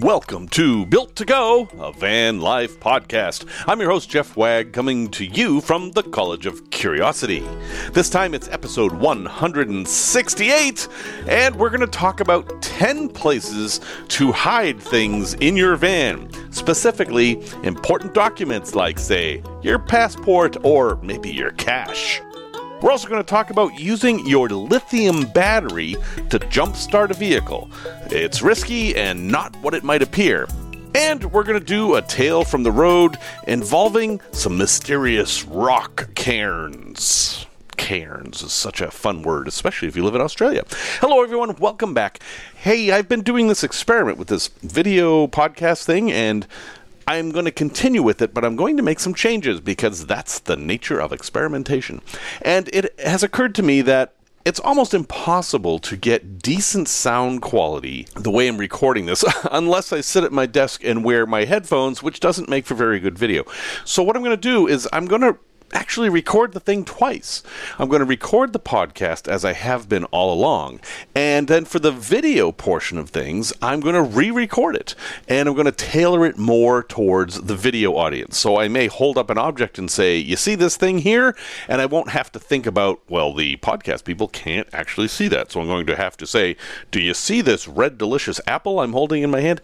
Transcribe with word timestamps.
Welcome 0.00 0.48
to 0.48 0.86
Built 0.86 1.14
to 1.14 1.24
Go, 1.24 1.68
a 1.78 1.92
van 1.92 2.40
life 2.40 2.80
podcast. 2.80 3.44
I'm 3.68 3.80
your 3.80 3.90
host, 3.90 4.10
Jeff 4.10 4.36
Wagg, 4.36 4.72
coming 4.72 5.08
to 5.12 5.24
you 5.24 5.60
from 5.60 5.92
the 5.92 6.02
College 6.02 6.46
of 6.46 6.68
Curiosity. 6.70 7.46
This 7.92 8.10
time 8.10 8.34
it's 8.34 8.48
episode 8.48 8.92
168, 8.92 10.88
and 11.28 11.54
we're 11.54 11.70
going 11.70 11.80
to 11.80 11.86
talk 11.86 12.18
about 12.18 12.60
10 12.60 13.08
places 13.10 13.80
to 14.08 14.32
hide 14.32 14.80
things 14.80 15.34
in 15.34 15.56
your 15.56 15.76
van. 15.76 16.28
Specifically, 16.52 17.40
important 17.62 18.14
documents 18.14 18.74
like, 18.74 18.98
say, 18.98 19.44
your 19.62 19.78
passport 19.78 20.56
or 20.64 20.96
maybe 21.02 21.30
your 21.30 21.52
cash. 21.52 22.20
We're 22.84 22.90
also 22.90 23.08
going 23.08 23.22
to 23.22 23.26
talk 23.26 23.48
about 23.48 23.80
using 23.80 24.26
your 24.26 24.46
lithium 24.50 25.24
battery 25.28 25.96
to 26.28 26.38
jumpstart 26.38 27.08
a 27.08 27.14
vehicle. 27.14 27.70
It's 28.10 28.42
risky 28.42 28.94
and 28.94 29.26
not 29.26 29.56
what 29.62 29.72
it 29.72 29.84
might 29.84 30.02
appear. 30.02 30.46
And 30.94 31.24
we're 31.32 31.44
going 31.44 31.58
to 31.58 31.64
do 31.64 31.94
a 31.94 32.02
tale 32.02 32.44
from 32.44 32.62
the 32.62 32.70
road 32.70 33.16
involving 33.48 34.20
some 34.32 34.58
mysterious 34.58 35.44
rock 35.44 36.14
cairns. 36.14 37.46
Cairns 37.78 38.42
is 38.42 38.52
such 38.52 38.82
a 38.82 38.90
fun 38.90 39.22
word, 39.22 39.48
especially 39.48 39.88
if 39.88 39.96
you 39.96 40.04
live 40.04 40.14
in 40.14 40.20
Australia. 40.20 40.62
Hello, 41.00 41.22
everyone. 41.22 41.56
Welcome 41.56 41.94
back. 41.94 42.20
Hey, 42.54 42.90
I've 42.90 43.08
been 43.08 43.22
doing 43.22 43.48
this 43.48 43.64
experiment 43.64 44.18
with 44.18 44.28
this 44.28 44.48
video 44.48 45.26
podcast 45.26 45.84
thing, 45.84 46.12
and 46.12 46.46
I'm 47.06 47.30
going 47.30 47.44
to 47.44 47.50
continue 47.50 48.02
with 48.02 48.22
it, 48.22 48.34
but 48.34 48.44
I'm 48.44 48.56
going 48.56 48.76
to 48.76 48.82
make 48.82 49.00
some 49.00 49.14
changes 49.14 49.60
because 49.60 50.06
that's 50.06 50.38
the 50.38 50.56
nature 50.56 51.00
of 51.00 51.12
experimentation. 51.12 52.00
And 52.42 52.68
it 52.72 52.98
has 53.00 53.22
occurred 53.22 53.54
to 53.56 53.62
me 53.62 53.82
that 53.82 54.14
it's 54.44 54.60
almost 54.60 54.92
impossible 54.92 55.78
to 55.78 55.96
get 55.96 56.38
decent 56.40 56.88
sound 56.88 57.40
quality 57.40 58.06
the 58.14 58.30
way 58.30 58.46
I'm 58.46 58.58
recording 58.58 59.06
this 59.06 59.24
unless 59.50 59.92
I 59.92 60.02
sit 60.02 60.22
at 60.24 60.32
my 60.32 60.44
desk 60.44 60.84
and 60.84 61.04
wear 61.04 61.24
my 61.26 61.44
headphones, 61.44 62.02
which 62.02 62.20
doesn't 62.20 62.48
make 62.48 62.66
for 62.66 62.74
very 62.74 63.00
good 63.00 63.18
video. 63.18 63.44
So, 63.84 64.02
what 64.02 64.16
I'm 64.16 64.22
going 64.22 64.36
to 64.36 64.40
do 64.40 64.66
is 64.66 64.88
I'm 64.92 65.06
going 65.06 65.22
to 65.22 65.38
actually 65.72 66.08
record 66.08 66.52
the 66.52 66.60
thing 66.60 66.84
twice. 66.84 67.42
I'm 67.78 67.88
going 67.88 68.00
to 68.00 68.06
record 68.06 68.52
the 68.52 68.60
podcast 68.60 69.28
as 69.28 69.44
I 69.44 69.52
have 69.52 69.88
been 69.88 70.04
all 70.06 70.32
along. 70.32 70.80
And 71.14 71.48
then 71.48 71.64
for 71.64 71.78
the 71.78 71.92
video 71.92 72.52
portion 72.52 72.98
of 72.98 73.10
things, 73.10 73.52
I'm 73.60 73.80
going 73.80 73.94
to 73.94 74.02
re 74.02 74.30
record 74.30 74.76
it. 74.76 74.94
And 75.28 75.48
I'm 75.48 75.54
going 75.54 75.66
to 75.66 75.72
tailor 75.72 76.24
it 76.26 76.38
more 76.38 76.82
towards 76.82 77.42
the 77.42 77.56
video 77.56 77.96
audience. 77.96 78.38
So 78.38 78.58
I 78.58 78.68
may 78.68 78.86
hold 78.86 79.18
up 79.18 79.30
an 79.30 79.38
object 79.38 79.78
and 79.78 79.90
say, 79.90 80.16
You 80.16 80.36
see 80.36 80.54
this 80.54 80.76
thing 80.76 80.98
here? 80.98 81.36
And 81.68 81.80
I 81.80 81.86
won't 81.86 82.10
have 82.10 82.30
to 82.32 82.38
think 82.38 82.66
about, 82.66 83.00
well, 83.08 83.34
the 83.34 83.56
podcast 83.56 84.04
people 84.04 84.28
can't 84.28 84.68
actually 84.72 85.08
see 85.08 85.28
that. 85.28 85.52
So 85.52 85.60
I'm 85.60 85.66
going 85.66 85.86
to 85.86 85.96
have 85.96 86.16
to 86.18 86.26
say, 86.26 86.56
Do 86.90 87.00
you 87.00 87.14
see 87.14 87.40
this 87.40 87.66
red, 87.68 87.98
delicious 87.98 88.40
apple 88.46 88.80
I'm 88.80 88.92
holding 88.92 89.22
in 89.22 89.30
my 89.30 89.40
hand? 89.40 89.60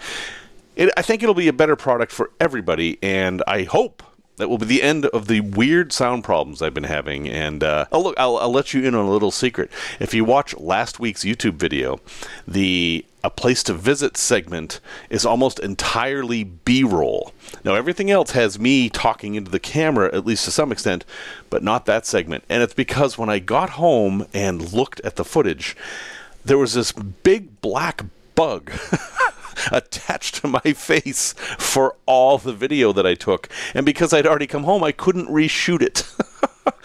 It, 0.77 0.91
I 0.97 1.03
think 1.03 1.23
it'll 1.23 1.35
be 1.35 1.49
a 1.49 1.53
better 1.53 1.77
product 1.77 2.13
for 2.13 2.31
everybody, 2.41 2.99
and 3.03 3.43
I 3.47 3.65
hope 3.65 4.03
that 4.41 4.49
will 4.49 4.59
be 4.59 4.67
the 4.67 4.83
end 4.83 5.07
of 5.07 5.27
the 5.27 5.41
weird 5.41 5.93
sound 5.93 6.25
problems 6.25 6.63
I've 6.63 6.75
been 6.75 6.85
having. 6.85 7.29
And 7.29 7.63
uh, 7.63 7.87
oh, 7.93 8.01
look, 8.01 8.19
I'll, 8.19 8.37
I'll 8.39 8.53
let 8.53 8.75
you 8.75 8.85
in 8.85 8.95
on 8.95 9.05
a 9.05 9.11
little 9.11 9.31
secret. 9.31 9.71
If 9.99 10.15
you 10.15 10.25
watch 10.25 10.57
last 10.57 10.99
week's 10.99 11.25
YouTube 11.25 11.55
video, 11.55 12.01
the 12.47 13.05
a 13.23 13.29
place 13.29 13.63
to 13.65 13.75
visit 13.75 14.17
segment 14.17 14.81
is 15.11 15.27
almost 15.27 15.59
entirely 15.59 16.43
B-roll. 16.43 17.35
Now 17.65 17.75
everything 17.75 18.11
else 18.11 18.31
has 18.31 18.59
me 18.59 18.89
talking 18.89 19.35
into 19.35 19.51
the 19.51 19.61
camera 19.61 20.09
at 20.15 20.25
least 20.25 20.47
to 20.47 20.51
some 20.51 20.73
extent, 20.73 21.05
but 21.51 21.63
not 21.63 21.85
that 21.85 22.07
segment. 22.07 22.45
And 22.49 22.63
it's 22.63 22.73
because 22.73 23.19
when 23.19 23.29
I 23.29 23.39
got 23.39 23.71
home 23.71 24.27
and 24.33 24.73
looked 24.73 25.01
at 25.01 25.17
the 25.17 25.25
footage, 25.25 25.77
there 26.45 26.57
was 26.57 26.73
this 26.73 26.93
big 26.93 27.61
black 27.61 28.05
bug 28.35 28.71
attached 29.71 30.37
to 30.37 30.49
my 30.49 30.61
face 30.61 31.33
for 31.59 31.97
all 32.07 32.39
the 32.39 32.53
video 32.53 32.93
that 32.93 33.07
I 33.07 33.15
took. 33.15 33.49
And 33.75 33.87
because 33.87 34.13
I'd 34.13 34.27
already 34.27 34.47
come 34.47 34.65
home, 34.65 34.83
I 34.85 34.93
couldn't 34.93 35.29
reshoot 35.29 35.83
it. 35.83 36.07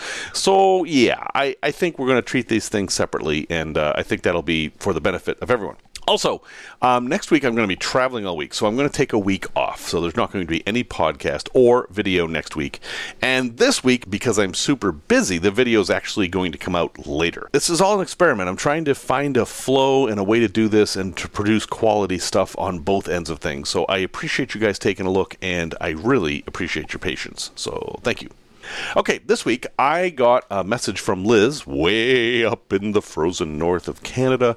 so, 0.33 0.83
yeah, 0.83 1.27
I, 1.33 1.55
I 1.63 1.71
think 1.71 1.99
we're 1.99 2.07
going 2.07 2.21
to 2.21 2.21
treat 2.21 2.47
these 2.47 2.69
things 2.69 2.93
separately, 2.93 3.47
and 3.49 3.77
uh, 3.77 3.93
I 3.95 4.03
think 4.03 4.23
that'll 4.23 4.41
be 4.41 4.69
for 4.79 4.93
the 4.93 5.01
benefit 5.01 5.39
of 5.39 5.51
everyone. 5.51 5.77
Also, 6.07 6.41
um, 6.81 7.07
next 7.07 7.31
week 7.31 7.43
I'm 7.43 7.55
going 7.55 7.67
to 7.67 7.71
be 7.71 7.75
traveling 7.75 8.25
all 8.25 8.37
week, 8.37 8.53
so 8.53 8.67
I'm 8.67 8.75
going 8.75 8.89
to 8.89 8.95
take 8.95 9.13
a 9.13 9.19
week 9.19 9.45
off. 9.55 9.87
So 9.87 10.01
there's 10.01 10.15
not 10.15 10.31
going 10.31 10.45
to 10.45 10.49
be 10.49 10.65
any 10.67 10.83
podcast 10.83 11.49
or 11.53 11.87
video 11.89 12.27
next 12.27 12.55
week. 12.55 12.79
And 13.21 13.57
this 13.57 13.83
week, 13.83 14.09
because 14.09 14.37
I'm 14.37 14.53
super 14.53 14.91
busy, 14.91 15.37
the 15.37 15.51
video 15.51 15.81
is 15.81 15.89
actually 15.89 16.27
going 16.27 16.51
to 16.51 16.57
come 16.57 16.75
out 16.75 17.07
later. 17.07 17.49
This 17.51 17.69
is 17.69 17.81
all 17.81 17.95
an 17.95 18.01
experiment. 18.01 18.49
I'm 18.49 18.57
trying 18.57 18.85
to 18.85 18.95
find 18.95 19.35
a 19.37 19.45
flow 19.45 20.07
and 20.07 20.19
a 20.19 20.23
way 20.23 20.39
to 20.39 20.47
do 20.47 20.67
this 20.67 20.95
and 20.95 21.17
to 21.17 21.27
produce 21.27 21.65
quality 21.65 22.19
stuff 22.19 22.55
on 22.57 22.79
both 22.79 23.07
ends 23.07 23.29
of 23.29 23.39
things. 23.39 23.69
So 23.69 23.85
I 23.85 23.97
appreciate 23.97 24.53
you 24.53 24.61
guys 24.61 24.77
taking 24.77 25.05
a 25.05 25.11
look, 25.11 25.37
and 25.41 25.73
I 25.81 25.89
really 25.89 26.43
appreciate 26.47 26.93
your 26.93 26.99
patience. 26.99 27.51
So 27.55 27.99
thank 28.03 28.21
you. 28.21 28.29
Okay, 28.95 29.19
this 29.19 29.45
week 29.45 29.67
I 29.77 30.09
got 30.09 30.45
a 30.49 30.63
message 30.63 30.99
from 30.99 31.23
Liz, 31.25 31.65
way 31.67 32.45
up 32.45 32.71
in 32.73 32.91
the 32.91 33.01
frozen 33.01 33.57
north 33.57 33.87
of 33.87 34.03
Canada. 34.03 34.55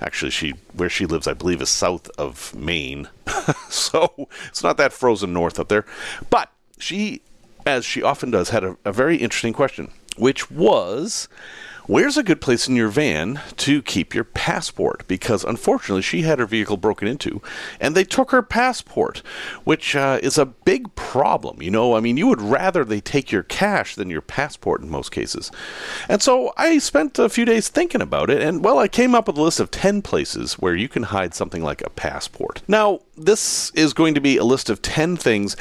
Actually, 0.00 0.30
she 0.30 0.54
where 0.72 0.88
she 0.88 1.06
lives, 1.06 1.26
I 1.26 1.34
believe, 1.34 1.60
is 1.62 1.68
south 1.68 2.08
of 2.18 2.54
Maine, 2.54 3.08
so 3.68 4.28
it's 4.48 4.62
not 4.62 4.76
that 4.76 4.92
frozen 4.92 5.32
north 5.32 5.58
up 5.58 5.68
there. 5.68 5.84
But 6.30 6.50
she, 6.78 7.22
as 7.66 7.84
she 7.84 8.02
often 8.02 8.30
does, 8.30 8.50
had 8.50 8.64
a, 8.64 8.76
a 8.84 8.92
very 8.92 9.16
interesting 9.16 9.52
question, 9.52 9.90
which 10.16 10.50
was 10.50 11.28
Where's 11.90 12.16
a 12.16 12.22
good 12.22 12.40
place 12.40 12.68
in 12.68 12.76
your 12.76 12.86
van 12.86 13.40
to 13.56 13.82
keep 13.82 14.14
your 14.14 14.22
passport? 14.22 15.02
Because 15.08 15.42
unfortunately, 15.42 16.02
she 16.02 16.22
had 16.22 16.38
her 16.38 16.46
vehicle 16.46 16.76
broken 16.76 17.08
into 17.08 17.42
and 17.80 17.96
they 17.96 18.04
took 18.04 18.30
her 18.30 18.42
passport, 18.42 19.24
which 19.64 19.96
uh, 19.96 20.20
is 20.22 20.38
a 20.38 20.46
big 20.46 20.94
problem. 20.94 21.60
You 21.60 21.72
know, 21.72 21.96
I 21.96 22.00
mean, 22.00 22.16
you 22.16 22.28
would 22.28 22.40
rather 22.40 22.84
they 22.84 23.00
take 23.00 23.32
your 23.32 23.42
cash 23.42 23.96
than 23.96 24.08
your 24.08 24.20
passport 24.20 24.82
in 24.82 24.88
most 24.88 25.10
cases. 25.10 25.50
And 26.08 26.22
so 26.22 26.52
I 26.56 26.78
spent 26.78 27.18
a 27.18 27.28
few 27.28 27.44
days 27.44 27.68
thinking 27.68 28.02
about 28.02 28.30
it, 28.30 28.40
and 28.40 28.62
well, 28.62 28.78
I 28.78 28.86
came 28.86 29.12
up 29.12 29.26
with 29.26 29.36
a 29.36 29.42
list 29.42 29.58
of 29.58 29.72
10 29.72 30.00
places 30.02 30.60
where 30.60 30.76
you 30.76 30.88
can 30.88 31.02
hide 31.02 31.34
something 31.34 31.64
like 31.64 31.82
a 31.82 31.90
passport. 31.90 32.62
Now, 32.68 33.00
this 33.16 33.72
is 33.74 33.94
going 33.94 34.14
to 34.14 34.20
be 34.20 34.36
a 34.36 34.44
list 34.44 34.70
of 34.70 34.80
10 34.80 35.16
things 35.16 35.56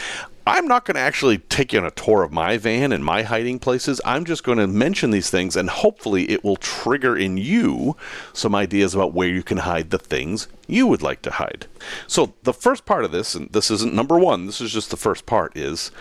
I'm 0.49 0.67
not 0.67 0.83
going 0.83 0.95
to 0.95 1.01
actually 1.01 1.37
take 1.37 1.73
you 1.73 1.79
on 1.79 1.85
a 1.85 1.91
tour 1.91 2.23
of 2.23 2.31
my 2.31 2.57
van 2.57 2.91
and 2.91 3.05
my 3.05 3.21
hiding 3.21 3.59
places. 3.59 4.01
I'm 4.03 4.25
just 4.25 4.43
going 4.43 4.57
to 4.57 4.65
mention 4.65 5.11
these 5.11 5.29
things, 5.29 5.55
and 5.55 5.69
hopefully, 5.69 6.27
it 6.31 6.43
will 6.43 6.55
trigger 6.55 7.15
in 7.15 7.37
you 7.37 7.95
some 8.33 8.55
ideas 8.55 8.95
about 8.95 9.13
where 9.13 9.27
you 9.27 9.43
can 9.43 9.57
hide 9.57 9.91
the 9.91 9.99
things 9.99 10.47
you 10.65 10.87
would 10.87 11.03
like 11.03 11.21
to 11.21 11.31
hide. 11.33 11.67
So, 12.07 12.33
the 12.41 12.51
first 12.51 12.87
part 12.87 13.05
of 13.05 13.11
this, 13.11 13.35
and 13.35 13.51
this 13.51 13.69
isn't 13.69 13.93
number 13.93 14.17
one, 14.17 14.47
this 14.47 14.59
is 14.59 14.73
just 14.73 14.89
the 14.89 14.97
first 14.97 15.27
part, 15.27 15.55
is 15.55 15.91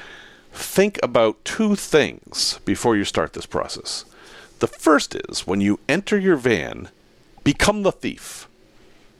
think 0.51 0.99
about 1.03 1.45
two 1.45 1.77
things 1.77 2.59
before 2.65 2.97
you 2.97 3.05
start 3.05 3.35
this 3.35 3.45
process. 3.45 4.07
The 4.61 4.67
first 4.67 5.15
is 5.15 5.47
when 5.47 5.61
you 5.61 5.79
enter 5.91 6.19
your 6.19 6.37
van, 6.37 6.89
become 7.45 7.83
the 7.83 7.93
thief. 7.93 8.48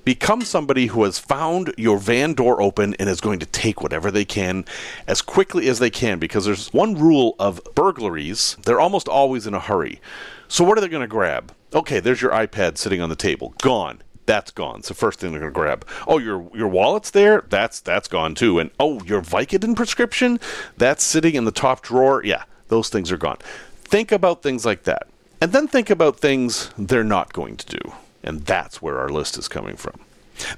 Become 0.09 0.41
somebody 0.41 0.87
who 0.87 1.05
has 1.05 1.19
found 1.19 1.75
your 1.77 1.99
van 1.99 2.33
door 2.33 2.63
open 2.63 2.95
and 2.95 3.11
is 3.11 3.21
going 3.21 3.41
to 3.41 3.45
take 3.45 3.83
whatever 3.83 4.11
they 4.11 4.25
can 4.25 4.65
as 5.07 5.21
quickly 5.21 5.69
as 5.69 5.81
they 5.81 5.91
can 5.91 6.19
because 6.19 6.47
there's 6.47 6.73
one 6.73 6.95
rule 6.95 7.37
of 7.39 7.61
burglaries 7.75 8.57
they're 8.65 8.81
almost 8.81 9.07
always 9.07 9.47
in 9.47 9.53
a 9.53 9.61
hurry. 9.61 10.01
So, 10.49 10.65
what 10.65 10.79
are 10.79 10.81
they 10.81 10.89
going 10.89 11.03
to 11.03 11.07
grab? 11.07 11.53
Okay, 11.75 12.01
there's 12.01 12.23
your 12.23 12.31
iPad 12.31 12.79
sitting 12.79 13.03
on 13.03 13.11
the 13.11 13.17
table. 13.17 13.53
Gone 13.61 14.01
that's 14.25 14.51
gone. 14.51 14.79
It's 14.79 14.89
the 14.89 14.95
first 14.95 15.21
thing 15.21 15.33
they're 15.33 15.41
going 15.41 15.53
to 15.53 15.55
grab. 15.55 15.87
Oh, 16.07 16.17
your 16.17 16.49
your 16.55 16.69
wallet's 16.69 17.11
there. 17.11 17.45
That's 17.51 17.79
that's 17.79 18.09
gone 18.09 18.35
too. 18.35 18.59
And 18.59 18.71
oh, 18.81 19.03
your 19.03 19.21
Vicodin 19.21 19.77
prescription. 19.77 20.41
That's 20.79 21.05
sitting 21.05 21.35
in 21.35 21.45
the 21.45 21.53
top 21.53 21.83
drawer. 21.83 22.25
Yeah, 22.25 22.45
those 22.69 22.89
things 22.89 23.13
are 23.13 23.19
gone. 23.19 23.37
Think 23.85 24.11
about 24.11 24.43
things 24.43 24.65
like 24.65 24.85
that, 24.85 25.07
and 25.43 25.53
then 25.53 25.69
think 25.69 25.91
about 25.91 26.19
things 26.19 26.71
they're 26.79 27.05
not 27.05 27.35
going 27.35 27.59
to 27.59 27.67
do. 27.67 27.93
And 28.23 28.41
that's 28.43 28.83
where 28.83 28.99
our 28.99 29.09
list 29.09 29.39
is 29.39 29.49
coming 29.49 29.77
from. 29.77 30.01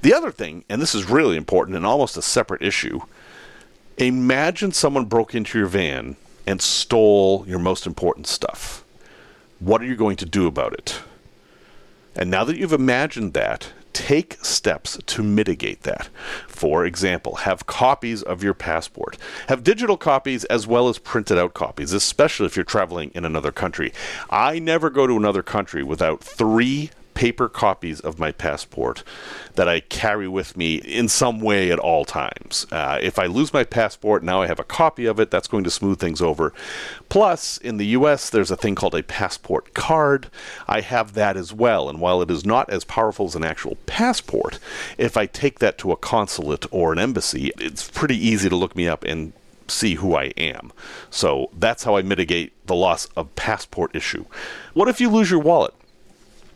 The 0.02 0.14
other 0.14 0.30
thing, 0.30 0.64
and 0.68 0.80
this 0.80 0.94
is 0.94 1.08
really 1.08 1.36
important 1.36 1.76
and 1.76 1.86
almost 1.86 2.16
a 2.16 2.22
separate 2.22 2.62
issue, 2.62 3.00
imagine 3.96 4.72
someone 4.72 5.06
broke 5.06 5.34
into 5.34 5.58
your 5.58 5.68
van 5.68 6.16
and 6.46 6.60
stole 6.60 7.44
your 7.46 7.58
most 7.58 7.86
important 7.86 8.26
stuff. 8.26 8.84
What 9.58 9.82
are 9.82 9.86
you 9.86 9.96
going 9.96 10.16
to 10.16 10.26
do 10.26 10.46
about 10.46 10.72
it? 10.72 11.00
And 12.16 12.30
now 12.30 12.44
that 12.44 12.56
you've 12.56 12.72
imagined 12.72 13.34
that, 13.34 13.72
take 13.92 14.34
steps 14.44 14.98
to 15.06 15.22
mitigate 15.22 15.82
that. 15.82 16.08
For 16.48 16.84
example, 16.84 17.36
have 17.36 17.66
copies 17.66 18.22
of 18.22 18.42
your 18.42 18.54
passport. 18.54 19.16
Have 19.48 19.64
digital 19.64 19.96
copies 19.96 20.44
as 20.44 20.66
well 20.66 20.88
as 20.88 20.98
printed 20.98 21.38
out 21.38 21.54
copies, 21.54 21.92
especially 21.92 22.46
if 22.46 22.56
you're 22.56 22.64
traveling 22.64 23.10
in 23.14 23.24
another 23.24 23.52
country. 23.52 23.92
I 24.28 24.58
never 24.58 24.90
go 24.90 25.06
to 25.06 25.16
another 25.16 25.42
country 25.42 25.82
without 25.82 26.20
three 26.20 26.90
paper 27.14 27.48
copies 27.48 28.00
of 28.00 28.18
my 28.18 28.32
passport 28.32 29.02
that 29.54 29.68
I 29.68 29.80
carry 29.80 30.28
with 30.28 30.56
me 30.56 30.76
in 30.76 31.08
some 31.08 31.40
way 31.40 31.70
at 31.70 31.78
all 31.78 32.04
times. 32.04 32.66
Uh, 32.70 32.98
if 33.00 33.18
I 33.18 33.26
lose 33.26 33.52
my 33.52 33.64
passport, 33.64 34.22
now 34.22 34.42
I 34.42 34.46
have 34.46 34.58
a 34.58 34.64
copy 34.64 35.06
of 35.06 35.20
it. 35.20 35.30
That's 35.30 35.48
going 35.48 35.64
to 35.64 35.70
smooth 35.70 35.98
things 35.98 36.22
over. 36.22 36.52
Plus, 37.08 37.58
in 37.58 37.76
the 37.76 37.86
US, 37.86 38.30
there's 38.30 38.50
a 38.50 38.56
thing 38.56 38.74
called 38.74 38.94
a 38.94 39.02
passport 39.02 39.74
card. 39.74 40.28
I 40.68 40.80
have 40.80 41.14
that 41.14 41.36
as 41.36 41.52
well. 41.52 41.88
And 41.88 42.00
while 42.00 42.22
it 42.22 42.30
is 42.30 42.44
not 42.46 42.70
as 42.70 42.84
powerful 42.84 43.26
as 43.26 43.34
an 43.34 43.44
actual 43.44 43.76
passport, 43.86 44.58
if 44.96 45.16
I 45.16 45.26
take 45.26 45.58
that 45.58 45.78
to 45.78 45.92
a 45.92 45.96
consulate 45.96 46.66
or 46.70 46.92
an 46.92 46.98
embassy, 46.98 47.52
it's 47.58 47.88
pretty 47.90 48.16
easy 48.16 48.48
to 48.48 48.56
look 48.56 48.76
me 48.76 48.88
up 48.88 49.04
and 49.04 49.32
see 49.70 49.94
who 49.94 50.14
I 50.14 50.24
am. 50.36 50.72
So 51.10 51.50
that's 51.56 51.84
how 51.84 51.96
I 51.96 52.02
mitigate 52.02 52.66
the 52.66 52.74
loss 52.74 53.06
of 53.16 53.34
passport 53.36 53.94
issue. 53.94 54.24
What 54.74 54.88
if 54.88 55.00
you 55.00 55.08
lose 55.08 55.30
your 55.30 55.40
wallet? 55.40 55.74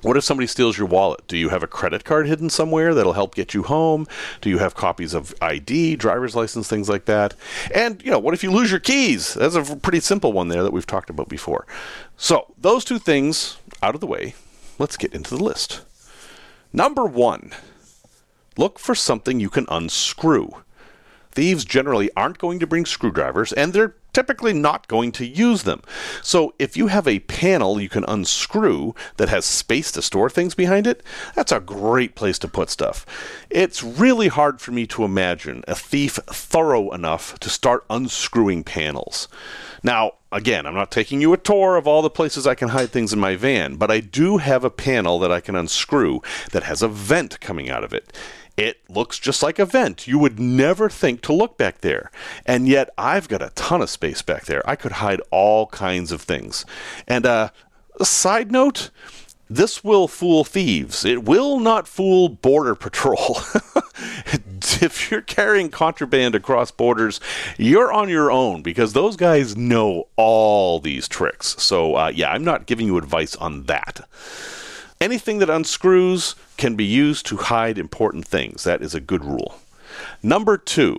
What 0.05 0.19
if 0.19 0.25
somebody 0.25 0.47
steals 0.47 0.77
your 0.77 0.87
wallet? 0.87 1.27
Do 1.29 1.39
you 1.39 1.49
have 1.49 1.63
a 1.63 1.67
credit 1.67 2.05
card 2.05 2.27
hidden 2.27 2.51
somewhere 2.51 2.93
that'll 2.93 3.15
help 3.15 3.35
get 3.35 3.55
you 3.55 3.63
home? 3.63 4.07
Do 4.43 4.51
you 4.51 4.59
have 4.59 4.75
copies 4.75 5.15
of 5.15 5.35
ID, 5.41 5.97
driver's 5.97 6.37
license, 6.37 6.69
things 6.69 6.91
like 6.91 7.07
that? 7.07 7.33
And, 7.75 8.03
you 8.05 8.11
know, 8.11 8.19
what 8.19 8.35
if 8.35 8.45
you 8.45 8.51
lose 8.51 8.71
your 8.71 8.81
keys? 8.81 9.33
That's 9.33 9.55
a 9.55 9.77
pretty 9.77 10.01
simple 10.01 10.35
one 10.35 10.49
there 10.49 10.63
that 10.63 10.75
we've 10.75 10.87
talked 10.87 11.09
about 11.09 11.31
before. 11.31 11.67
So, 12.19 12.53
those 12.59 12.85
two 12.85 12.99
things 12.99 13.57
out 13.83 13.95
of 13.95 14.03
the 14.03 14.07
way, 14.07 14.35
let's 14.79 14.99
get 14.99 15.15
into 15.15 15.35
the 15.35 15.43
list. 15.43 15.81
Number 16.71 17.07
one, 17.07 17.53
look 18.59 18.79
for 18.79 18.95
something 18.95 19.41
you 19.41 19.49
can 19.49 19.65
unscrew. 19.71 20.51
Thieves 21.33 21.65
generally 21.65 22.11
aren't 22.15 22.39
going 22.39 22.59
to 22.59 22.67
bring 22.67 22.85
screwdrivers, 22.85 23.55
and 23.55 23.73
they're 23.73 23.95
typically 24.15 24.55
not 24.55 24.89
going 24.89 25.13
to 25.13 25.27
use 25.27 25.65
them. 25.65 25.83
So 26.23 26.55
if 26.59 26.77
you 26.77 26.87
have 26.87 27.07
a 27.07 27.19
panel 27.21 27.81
you 27.81 27.89
can 27.89 28.05
unscrew 28.05 28.95
that 29.17 29.29
has 29.29 29.45
space 29.45 29.93
to 29.93 30.03
store 30.03 30.31
things 30.31 30.55
behind 30.55 30.87
it, 30.87 31.03
that's 31.35 31.53
a 31.53 31.61
great 31.61 32.15
place 32.15 32.39
to 32.39 32.49
put 32.49 32.71
stuff. 32.71 33.05
It's 33.51 33.83
really 33.83 34.29
hard 34.29 34.61
for 34.61 34.73
me 34.73 34.87
to 34.89 35.05
imagine 35.05 35.65
a 35.69 35.75
thief 35.75 36.15
thorough 36.27 36.91
enough 36.93 37.39
to 37.41 37.51
start 37.51 37.85
unscrewing 37.91 38.65
panels. 38.65 39.29
Now, 39.83 40.13
again, 40.33 40.67
I'm 40.67 40.75
not 40.75 40.91
taking 40.91 41.21
you 41.21 41.33
a 41.33 41.39
tour 41.39 41.77
of 41.77 41.87
all 41.87 42.01
the 42.01 42.09
places 42.09 42.47
I 42.47 42.55
can 42.55 42.71
hide 42.71 42.91
things 42.91 43.13
in 43.13 43.21
my 43.21 43.37
van, 43.37 43.77
but 43.77 43.91
I 43.91 44.01
do 44.01 44.39
have 44.39 44.65
a 44.65 44.71
panel 44.71 45.19
that 45.19 45.31
I 45.31 45.41
can 45.41 45.55
unscrew 45.55 46.21
that 46.53 46.63
has 46.63 46.83
a 46.83 46.89
vent 46.89 47.41
coming 47.41 47.69
out 47.69 47.85
of 47.85 47.93
it. 47.93 48.13
It 48.57 48.79
looks 48.89 49.19
just 49.19 49.43
like 49.43 49.59
a 49.59 49.67
vent. 49.67 50.07
You 50.07 50.19
would 50.19 50.39
never 50.39 50.89
think 50.89 51.21
to 51.23 51.33
look 51.33 51.59
back 51.59 51.81
there. 51.81 52.11
And 52.47 52.69
yet, 52.69 52.91
I've 52.97 53.29
got 53.29 53.43
a 53.43 53.51
ton 53.51 53.83
of 53.83 53.91
space 53.91 54.23
back 54.23 54.45
there. 54.45 54.69
I 54.69 54.77
could 54.77 54.93
hide 54.93 55.21
all 55.31 55.67
kinds 55.67 56.13
of 56.13 56.23
things. 56.23 56.65
And 57.09 57.27
uh, 57.27 57.51
a 57.99 58.05
side 58.05 58.53
note 58.53 58.91
this 59.49 59.85
will 59.85 60.09
fool 60.09 60.43
thieves. 60.43 61.05
It 61.05 61.25
will 61.25 61.61
not 61.61 61.87
fool 61.87 62.29
Border 62.29 62.75
Patrol. 62.75 63.39
if 64.81 65.11
you're 65.11 65.21
carrying 65.21 65.69
contraband 65.69 66.35
across 66.35 66.71
borders, 66.71 67.21
you're 67.59 67.93
on 67.93 68.09
your 68.09 68.31
own 68.31 68.63
because 68.63 68.93
those 68.93 69.17
guys 69.17 69.57
know 69.57 70.09
all 70.17 70.81
these 70.81 71.09
tricks. 71.09 71.57
So, 71.63 71.95
uh, 71.95 72.13
yeah, 72.15 72.31
I'm 72.31 72.45
not 72.45 72.67
giving 72.67 72.87
you 72.87 72.97
advice 72.97 73.37
on 73.37 73.65
that. 73.65 74.09
Anything 75.05 75.39
that 75.41 75.51
unscrews 75.51 76.35
can 76.57 76.77
be 76.77 76.85
used 76.87 77.27
to 77.27 77.37
hide 77.37 77.77
important 77.77 78.27
things. 78.27 78.65
That 78.65 78.81
is 78.81 78.95
a 78.95 79.01
good 79.01 79.23
rule. 79.23 79.61
Number 80.23 80.57
two, 80.57 80.97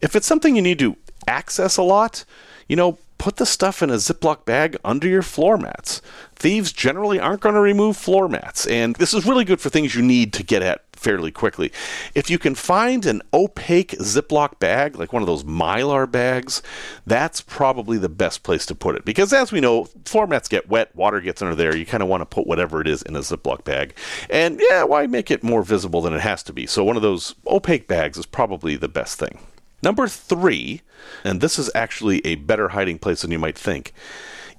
if 0.00 0.16
it's 0.16 0.26
something 0.26 0.56
you 0.56 0.62
need 0.62 0.78
to 0.78 0.96
access 1.26 1.76
a 1.76 1.82
lot, 1.82 2.24
you 2.66 2.76
know, 2.76 2.96
put 3.22 3.36
the 3.36 3.46
stuff 3.46 3.84
in 3.84 3.90
a 3.90 3.94
Ziploc 3.94 4.44
bag 4.44 4.76
under 4.84 5.06
your 5.06 5.22
floor 5.22 5.56
mats. 5.56 6.02
Thieves 6.34 6.72
generally 6.72 7.20
aren't 7.20 7.40
going 7.40 7.54
to 7.54 7.60
remove 7.60 7.96
floor 7.96 8.28
mats, 8.28 8.66
and 8.66 8.96
this 8.96 9.14
is 9.14 9.24
really 9.24 9.44
good 9.44 9.60
for 9.60 9.70
things 9.70 9.94
you 9.94 10.02
need 10.02 10.32
to 10.32 10.42
get 10.42 10.60
at 10.60 10.82
fairly 10.92 11.30
quickly. 11.30 11.70
If 12.16 12.30
you 12.30 12.38
can 12.40 12.56
find 12.56 13.06
an 13.06 13.22
opaque 13.32 13.92
Ziploc 13.92 14.58
bag, 14.58 14.96
like 14.96 15.12
one 15.12 15.22
of 15.22 15.28
those 15.28 15.44
mylar 15.44 16.10
bags, 16.10 16.62
that's 17.06 17.40
probably 17.40 17.96
the 17.96 18.08
best 18.08 18.42
place 18.42 18.66
to 18.66 18.74
put 18.74 18.96
it. 18.96 19.04
Because 19.04 19.32
as 19.32 19.52
we 19.52 19.60
know, 19.60 19.84
floor 20.04 20.26
mats 20.26 20.48
get 20.48 20.68
wet, 20.68 20.92
water 20.96 21.20
gets 21.20 21.40
under 21.42 21.54
there. 21.54 21.76
You 21.76 21.86
kind 21.86 22.02
of 22.02 22.08
want 22.08 22.22
to 22.22 22.26
put 22.26 22.48
whatever 22.48 22.80
it 22.80 22.88
is 22.88 23.02
in 23.02 23.14
a 23.14 23.20
Ziploc 23.20 23.62
bag. 23.62 23.94
And 24.30 24.60
yeah, 24.68 24.82
why 24.82 25.06
make 25.06 25.30
it 25.30 25.44
more 25.44 25.62
visible 25.62 26.02
than 26.02 26.12
it 26.12 26.22
has 26.22 26.42
to 26.42 26.52
be? 26.52 26.66
So 26.66 26.82
one 26.82 26.96
of 26.96 27.02
those 27.02 27.36
opaque 27.46 27.86
bags 27.86 28.18
is 28.18 28.26
probably 28.26 28.74
the 28.74 28.88
best 28.88 29.16
thing. 29.16 29.38
Number 29.82 30.06
three, 30.06 30.82
and 31.24 31.40
this 31.40 31.58
is 31.58 31.70
actually 31.74 32.24
a 32.24 32.36
better 32.36 32.68
hiding 32.68 32.98
place 32.98 33.22
than 33.22 33.32
you 33.32 33.38
might 33.38 33.58
think, 33.58 33.92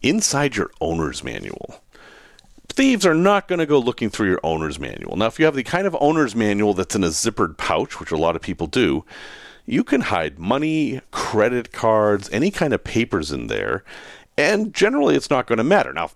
inside 0.01 0.55
your 0.55 0.71
owner's 0.81 1.23
manual 1.23 1.83
thieves 2.73 3.05
are 3.05 3.13
not 3.13 3.47
going 3.47 3.59
to 3.59 3.65
go 3.65 3.79
looking 3.79 4.09
through 4.09 4.29
your 4.29 4.39
owner's 4.43 4.79
manual. 4.79 5.15
Now, 5.15 5.27
if 5.27 5.39
you 5.39 5.45
have 5.45 5.55
the 5.55 5.63
kind 5.63 5.87
of 5.87 5.95
owner's 5.99 6.35
manual 6.35 6.73
that's 6.73 6.95
in 6.95 7.03
a 7.03 7.07
zippered 7.07 7.57
pouch, 7.57 7.99
which 7.99 8.11
a 8.11 8.17
lot 8.17 8.35
of 8.35 8.41
people 8.41 8.67
do, 8.67 9.05
you 9.65 9.83
can 9.83 10.01
hide 10.01 10.39
money, 10.39 11.01
credit 11.11 11.71
cards, 11.71 12.29
any 12.31 12.51
kind 12.51 12.73
of 12.73 12.83
papers 12.83 13.31
in 13.31 13.47
there, 13.47 13.83
and 14.37 14.73
generally 14.73 15.15
it's 15.15 15.29
not 15.29 15.47
going 15.47 15.57
to 15.57 15.63
matter. 15.63 15.93
Now, 15.93 16.11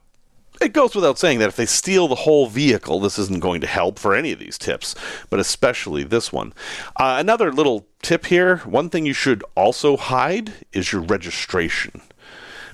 it 0.62 0.74
goes 0.74 0.96
without 0.96 1.20
saying 1.20 1.40
that 1.40 1.50
if 1.50 1.56
they 1.56 1.66
steal 1.66 2.08
the 2.08 2.16
whole 2.16 2.48
vehicle, 2.48 3.00
this 3.00 3.20
isn't 3.20 3.42
going 3.42 3.62
to 3.62 3.68
help 3.68 4.00
for 4.00 4.16
any 4.16 4.32
of 4.32 4.40
these 4.40 4.58
tips, 4.58 4.96
but 5.30 5.40
especially 5.40 6.04
this 6.04 6.32
one. 6.32 6.54
Uh, 6.96 7.18
another 7.20 7.52
little 7.52 7.88
tip 8.02 8.28
here 8.28 8.58
one 8.60 8.90
thing 8.90 9.06
you 9.06 9.14
should 9.14 9.44
also 9.56 9.98
hide 9.98 10.54
is 10.72 10.92
your 10.92 11.02
registration 11.02 12.02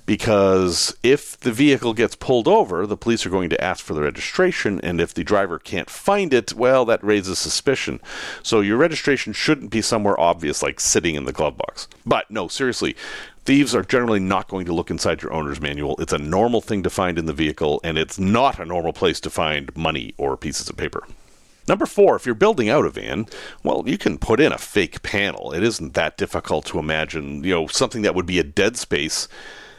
because 0.06 0.96
if 1.02 1.40
the 1.40 1.52
vehicle 1.52 1.94
gets 1.94 2.16
pulled 2.16 2.48
over, 2.48 2.86
the 2.86 2.98
police 2.98 3.26
are 3.26 3.30
going 3.30 3.50
to 3.50 3.64
ask 3.64 3.84
for 3.84 3.94
the 3.94 4.02
registration, 4.02 4.80
and 4.82 5.00
if 5.00 5.14
the 5.14 5.24
driver 5.24 5.60
can't 5.60 5.90
find 5.90 6.34
it, 6.34 6.54
well, 6.54 6.86
that 6.86 7.04
raises 7.04 7.40
suspicion. 7.40 8.02
So 8.42 8.60
your 8.60 8.78
registration 8.78 9.34
shouldn't 9.34 9.72
be 9.72 9.82
somewhere 9.82 10.20
obvious, 10.20 10.62
like 10.62 10.80
sitting 10.80 11.16
in 11.16 11.26
the 11.26 11.32
glove 11.32 11.58
box. 11.58 11.88
But 12.06 12.30
no, 12.30 12.48
seriously, 12.48 12.96
thieves 13.46 13.76
are 13.76 13.84
generally 13.84 14.20
not 14.20 14.48
going 14.48 14.66
to 14.66 14.74
look 14.74 14.90
inside 14.90 15.22
your 15.22 15.34
owner's 15.34 15.62
manual. 15.62 15.96
It's 16.00 16.14
a 16.14 16.18
normal 16.18 16.62
thing 16.62 16.84
to 16.84 16.90
find 16.90 17.18
in 17.18 17.26
the 17.26 17.34
vehicle, 17.34 17.82
and 17.84 17.98
it's 17.98 18.20
not 18.20 18.60
a 18.60 18.66
normal 18.66 18.94
place 18.94 19.20
to 19.22 19.30
find 19.30 19.76
money 19.76 20.14
or 20.18 20.38
pieces 20.38 20.70
of 20.70 20.78
paper. 20.78 21.04
Number 21.68 21.86
four, 21.86 22.16
if 22.16 22.26
you're 22.26 22.36
building 22.36 22.70
out 22.70 22.86
a 22.86 22.90
van, 22.90 23.26
well, 23.64 23.84
you 23.86 23.98
can 23.98 24.18
put 24.18 24.42
in 24.42 24.52
a 24.52 24.58
fake 24.58 25.02
panel. 25.02 25.54
It 25.54 25.64
isn't 25.64 25.94
that 25.94 26.18
difficult 26.18 26.66
to 26.66 26.80
imagine, 26.80 27.44
you 27.44 27.54
know, 27.54 27.68
something 27.68 28.02
that 28.02 28.16
would 28.16 28.26
be 28.26 28.40
a 28.40 28.44
dead 28.44 28.76
space 28.76 29.30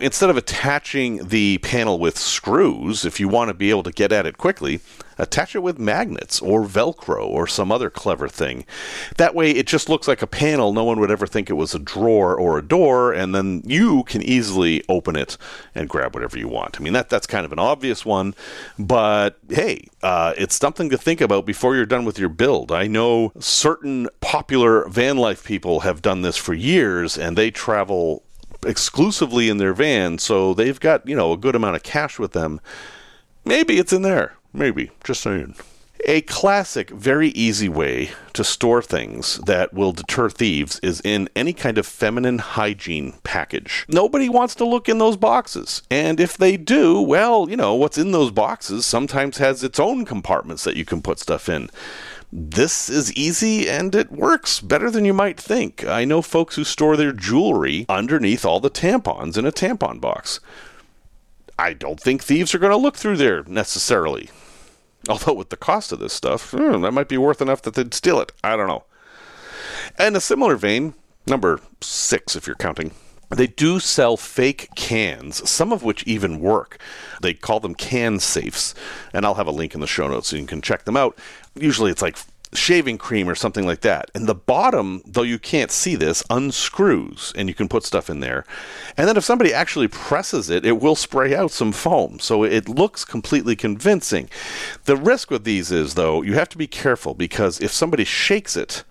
instead 0.00 0.30
of 0.30 0.36
attaching 0.36 1.28
the 1.28 1.58
panel 1.58 1.98
with 1.98 2.18
screws, 2.18 3.04
if 3.04 3.20
you 3.20 3.28
want 3.28 3.48
to 3.48 3.54
be 3.54 3.70
able 3.70 3.82
to 3.82 3.92
get 3.92 4.12
at 4.12 4.26
it 4.26 4.38
quickly, 4.38 4.80
attach 5.18 5.54
it 5.54 5.62
with 5.62 5.78
magnets 5.78 6.40
or 6.40 6.64
Velcro 6.64 7.26
or 7.26 7.46
some 7.46 7.70
other 7.70 7.90
clever 7.90 8.28
thing. 8.28 8.64
That 9.16 9.34
way, 9.34 9.50
it 9.50 9.66
just 9.66 9.88
looks 9.88 10.08
like 10.08 10.22
a 10.22 10.26
panel. 10.26 10.72
No 10.72 10.84
one 10.84 11.00
would 11.00 11.10
ever 11.10 11.26
think 11.26 11.50
it 11.50 11.54
was 11.54 11.74
a 11.74 11.78
drawer 11.78 12.36
or 12.36 12.58
a 12.58 12.62
door, 12.62 13.12
and 13.12 13.34
then 13.34 13.62
you 13.64 14.04
can 14.04 14.22
easily 14.22 14.82
open 14.88 15.16
it 15.16 15.36
and 15.74 15.88
grab 15.88 16.14
whatever 16.14 16.38
you 16.38 16.48
want. 16.48 16.78
I 16.78 16.82
mean, 16.82 16.92
that 16.92 17.08
that's 17.08 17.26
kind 17.26 17.44
of 17.44 17.52
an 17.52 17.58
obvious 17.58 18.04
one, 18.04 18.34
but 18.78 19.38
hey, 19.48 19.88
uh, 20.02 20.34
it's 20.36 20.56
something 20.56 20.90
to 20.90 20.98
think 20.98 21.20
about 21.20 21.46
before 21.46 21.76
you're 21.76 21.86
done 21.86 22.04
with 22.04 22.18
your 22.18 22.28
build. 22.28 22.72
I 22.72 22.86
know 22.86 23.32
certain 23.38 24.08
popular 24.20 24.88
van 24.88 25.16
life 25.16 25.44
people 25.44 25.80
have 25.80 26.02
done 26.02 26.22
this 26.22 26.36
for 26.36 26.54
years, 26.54 27.16
and 27.16 27.36
they 27.36 27.50
travel 27.50 28.22
exclusively 28.66 29.48
in 29.48 29.58
their 29.58 29.74
van, 29.74 30.18
so 30.18 30.54
they've 30.54 30.80
got, 30.80 31.06
you 31.06 31.16
know, 31.16 31.32
a 31.32 31.36
good 31.36 31.54
amount 31.54 31.76
of 31.76 31.82
cash 31.82 32.18
with 32.18 32.32
them. 32.32 32.60
Maybe 33.44 33.78
it's 33.78 33.92
in 33.92 34.02
there. 34.02 34.36
Maybe. 34.54 34.92
Just 35.02 35.20
saying. 35.20 35.56
A 36.06 36.20
classic, 36.22 36.90
very 36.90 37.28
easy 37.30 37.68
way 37.68 38.10
to 38.34 38.44
store 38.44 38.82
things 38.82 39.38
that 39.46 39.72
will 39.72 39.92
deter 39.92 40.28
thieves 40.28 40.78
is 40.80 41.00
in 41.02 41.30
any 41.34 41.54
kind 41.54 41.78
of 41.78 41.86
feminine 41.86 42.40
hygiene 42.40 43.14
package. 43.24 43.86
Nobody 43.88 44.28
wants 44.28 44.54
to 44.56 44.66
look 44.66 44.86
in 44.86 44.98
those 44.98 45.16
boxes. 45.16 45.82
And 45.90 46.20
if 46.20 46.36
they 46.36 46.58
do, 46.58 47.00
well, 47.00 47.48
you 47.48 47.56
know, 47.56 47.74
what's 47.74 47.96
in 47.96 48.12
those 48.12 48.30
boxes 48.30 48.84
sometimes 48.84 49.38
has 49.38 49.64
its 49.64 49.80
own 49.80 50.04
compartments 50.04 50.64
that 50.64 50.76
you 50.76 50.84
can 50.84 51.00
put 51.00 51.18
stuff 51.18 51.48
in. 51.48 51.70
This 52.30 52.90
is 52.90 53.12
easy 53.14 53.70
and 53.70 53.94
it 53.94 54.12
works 54.12 54.60
better 54.60 54.90
than 54.90 55.06
you 55.06 55.14
might 55.14 55.40
think. 55.40 55.86
I 55.86 56.04
know 56.04 56.20
folks 56.20 56.56
who 56.56 56.64
store 56.64 56.98
their 56.98 57.12
jewelry 57.12 57.86
underneath 57.88 58.44
all 58.44 58.60
the 58.60 58.68
tampons 58.68 59.38
in 59.38 59.46
a 59.46 59.52
tampon 59.52 60.02
box. 60.02 60.38
I 61.58 61.72
don't 61.72 62.00
think 62.00 62.22
thieves 62.22 62.54
are 62.54 62.58
going 62.58 62.72
to 62.72 62.76
look 62.76 62.96
through 62.96 63.16
there 63.16 63.42
necessarily. 63.44 64.28
Although, 65.08 65.34
with 65.34 65.50
the 65.50 65.56
cost 65.56 65.92
of 65.92 65.98
this 65.98 66.12
stuff, 66.12 66.50
hmm, 66.52 66.80
that 66.82 66.92
might 66.92 67.08
be 67.08 67.18
worth 67.18 67.42
enough 67.42 67.62
that 67.62 67.74
they'd 67.74 67.94
steal 67.94 68.20
it. 68.20 68.32
I 68.42 68.56
don't 68.56 68.68
know. 68.68 68.84
In 69.98 70.16
a 70.16 70.20
similar 70.20 70.56
vein, 70.56 70.94
number 71.26 71.60
six, 71.80 72.36
if 72.36 72.46
you're 72.46 72.56
counting, 72.56 72.92
they 73.30 73.46
do 73.46 73.80
sell 73.80 74.16
fake 74.16 74.68
cans, 74.76 75.48
some 75.48 75.72
of 75.72 75.82
which 75.82 76.04
even 76.04 76.40
work. 76.40 76.78
They 77.20 77.34
call 77.34 77.60
them 77.60 77.74
can 77.74 78.18
safes, 78.20 78.74
and 79.12 79.24
I'll 79.24 79.34
have 79.34 79.46
a 79.46 79.52
link 79.52 79.74
in 79.74 79.80
the 79.80 79.86
show 79.86 80.08
notes 80.08 80.28
so 80.28 80.36
you 80.36 80.46
can 80.46 80.62
check 80.62 80.84
them 80.84 80.96
out. 80.96 81.18
Usually 81.54 81.90
it's 81.90 82.02
like 82.02 82.18
shaving 82.54 82.98
cream 82.98 83.28
or 83.28 83.34
something 83.34 83.66
like 83.66 83.80
that. 83.80 84.10
And 84.14 84.26
the 84.26 84.34
bottom, 84.34 85.02
though 85.06 85.22
you 85.22 85.38
can't 85.38 85.70
see 85.70 85.96
this, 85.96 86.22
unscrews 86.30 87.32
and 87.36 87.48
you 87.48 87.54
can 87.54 87.68
put 87.68 87.84
stuff 87.84 88.08
in 88.08 88.20
there. 88.20 88.44
And 88.96 89.08
then 89.08 89.16
if 89.16 89.24
somebody 89.24 89.52
actually 89.52 89.88
presses 89.88 90.50
it, 90.50 90.64
it 90.64 90.80
will 90.80 90.96
spray 90.96 91.34
out 91.34 91.50
some 91.50 91.72
foam. 91.72 92.18
So 92.20 92.44
it 92.44 92.68
looks 92.68 93.04
completely 93.04 93.56
convincing. 93.56 94.28
The 94.84 94.96
risk 94.96 95.30
with 95.30 95.44
these 95.44 95.72
is, 95.72 95.94
though, 95.94 96.22
you 96.22 96.34
have 96.34 96.48
to 96.50 96.58
be 96.58 96.66
careful 96.66 97.14
because 97.14 97.60
if 97.60 97.72
somebody 97.72 98.04
shakes 98.04 98.56
it, 98.56 98.84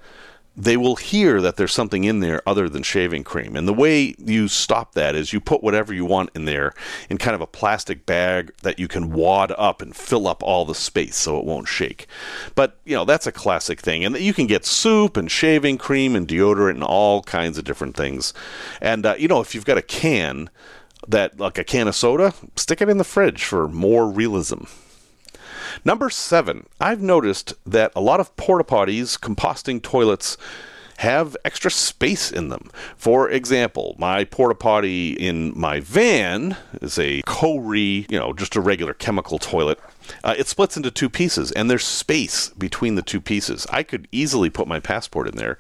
they 0.56 0.78
will 0.78 0.96
hear 0.96 1.42
that 1.42 1.56
there's 1.56 1.74
something 1.74 2.04
in 2.04 2.20
there 2.20 2.42
other 2.48 2.70
than 2.70 2.84
shaving 2.84 3.24
cream. 3.24 3.56
And 3.56 3.68
the 3.68 3.74
way 3.74 4.14
you 4.20 4.48
stop 4.48 4.94
that 4.94 5.16
is 5.16 5.34
you 5.34 5.40
put 5.40 5.64
whatever 5.64 5.94
you 5.94 6.06
want 6.06 6.30
in 6.36 6.46
there 6.46 6.74
in 7.10 7.18
kind 7.18 7.34
of 7.34 7.42
a 7.42 7.48
plastic 7.48 8.06
bag 8.06 8.54
that 8.62 8.78
you 8.78 8.88
can 8.88 9.12
wad 9.12 9.52
up 9.58 9.82
and 9.82 9.96
fill 9.96 10.28
up 10.28 10.44
all 10.44 10.64
the 10.64 10.76
space 10.76 11.16
so 11.16 11.40
it 11.40 11.46
won't 11.46 11.68
shake. 11.68 12.08
But, 12.54 12.78
you 12.86 12.96
know, 12.96 13.04
that's 13.04 13.26
a 13.26 13.32
classic 13.32 13.82
thing. 13.82 14.06
And 14.06 14.16
you 14.18 14.34
can 14.34 14.46
get 14.46 14.66
soup 14.66 15.18
and 15.18 15.32
shaving 15.32 15.80
cream 15.80 16.16
and 16.16 16.28
deodorant 16.28 16.76
and 16.76 16.84
all 16.84 17.24
kinds 17.24 17.58
of 17.58 17.64
different 17.64 17.98
things. 17.98 18.32
And, 18.80 19.08
uh, 19.08 19.16
you 19.18 19.28
know, 19.28 19.42
if 19.42 19.56
you've 19.56 19.66
got 19.66 19.80
a 19.80 19.82
can 19.82 20.52
that, 21.08 21.40
like 21.40 21.58
a 21.58 21.64
can 21.64 21.88
of 21.88 21.96
soda, 21.96 22.34
stick 22.56 22.80
it 22.80 22.90
in 22.90 22.98
the 22.98 23.04
fridge 23.04 23.44
for 23.44 23.68
more 23.68 24.08
realism. 24.08 24.66
Number 25.84 26.10
seven, 26.10 26.68
I've 26.80 27.02
noticed 27.02 27.54
that 27.66 27.92
a 27.96 28.02
lot 28.02 28.20
of 28.20 28.36
porta 28.38 28.64
potties, 28.64 29.20
composting 29.20 29.82
toilets, 29.82 30.38
have 30.98 31.36
extra 31.44 31.72
space 31.72 32.32
in 32.32 32.50
them. 32.50 32.70
For 32.96 33.30
example, 33.30 33.96
my 33.98 34.24
porta 34.24 34.56
potty 34.56 35.14
in 35.14 35.52
my 35.56 35.80
van 35.80 36.56
is 36.82 36.98
a 36.98 37.22
Kohree, 37.24 38.10
you 38.10 38.20
know, 38.20 38.34
just 38.34 38.56
a 38.56 38.62
regular 38.62 38.94
chemical 38.94 39.40
toilet. 39.40 39.80
Uh, 40.24 40.36
it 40.38 40.48
splits 40.48 40.78
into 40.78 40.92
two 40.92 41.10
pieces, 41.10 41.52
and 41.52 41.70
there's 41.70 41.86
space 41.86 42.50
between 42.50 42.96
the 42.96 43.02
two 43.02 43.22
pieces. 43.22 43.66
I 43.72 43.84
could 43.84 44.08
easily 44.12 44.50
put 44.50 44.68
my 44.68 44.80
passport 44.80 45.28
in 45.28 45.36
there 45.36 45.58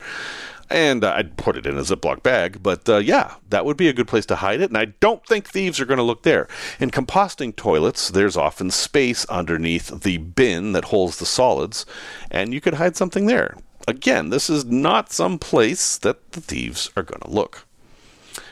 and 0.74 1.04
uh, 1.04 1.14
I'd 1.16 1.38
put 1.38 1.56
it 1.56 1.66
in 1.66 1.78
a 1.78 1.82
Ziploc 1.82 2.24
bag. 2.24 2.62
But 2.62 2.90
uh, 2.90 2.98
yeah, 2.98 3.36
that 3.50 3.64
would 3.64 3.78
be 3.78 3.88
a 3.88 3.94
good 3.94 4.08
place 4.08 4.26
to 4.26 4.38
hide 4.38 4.60
it, 4.60 4.70
and 4.70 4.78
I 4.78 4.86
don't 4.86 5.26
think 5.26 5.48
thieves 5.48 5.80
are 5.80 5.86
going 5.86 5.98
to 5.98 6.04
look 6.04 6.24
there. 6.24 6.48
In 6.80 6.90
composting 6.90 7.56
toilets, 7.56 8.10
there's 8.10 8.36
often 8.36 8.72
space 8.72 9.26
underneath 9.26 10.02
the 10.02 10.18
bin 10.18 10.74
that 10.74 10.86
holds 10.86 11.20
the 11.20 11.26
solids, 11.26 11.86
and 12.32 12.54
you 12.54 12.60
could 12.60 12.74
hide 12.76 12.98
something 12.98 13.28
there. 13.28 13.56
Again, 13.88 14.30
this 14.30 14.50
is 14.50 14.66
not 14.66 15.12
some 15.12 15.38
place 15.38 15.98
that 16.00 16.32
the 16.32 16.42
thieves 16.42 16.90
are 16.98 17.04
going 17.04 17.22
to 17.22 17.30
look. 17.30 17.66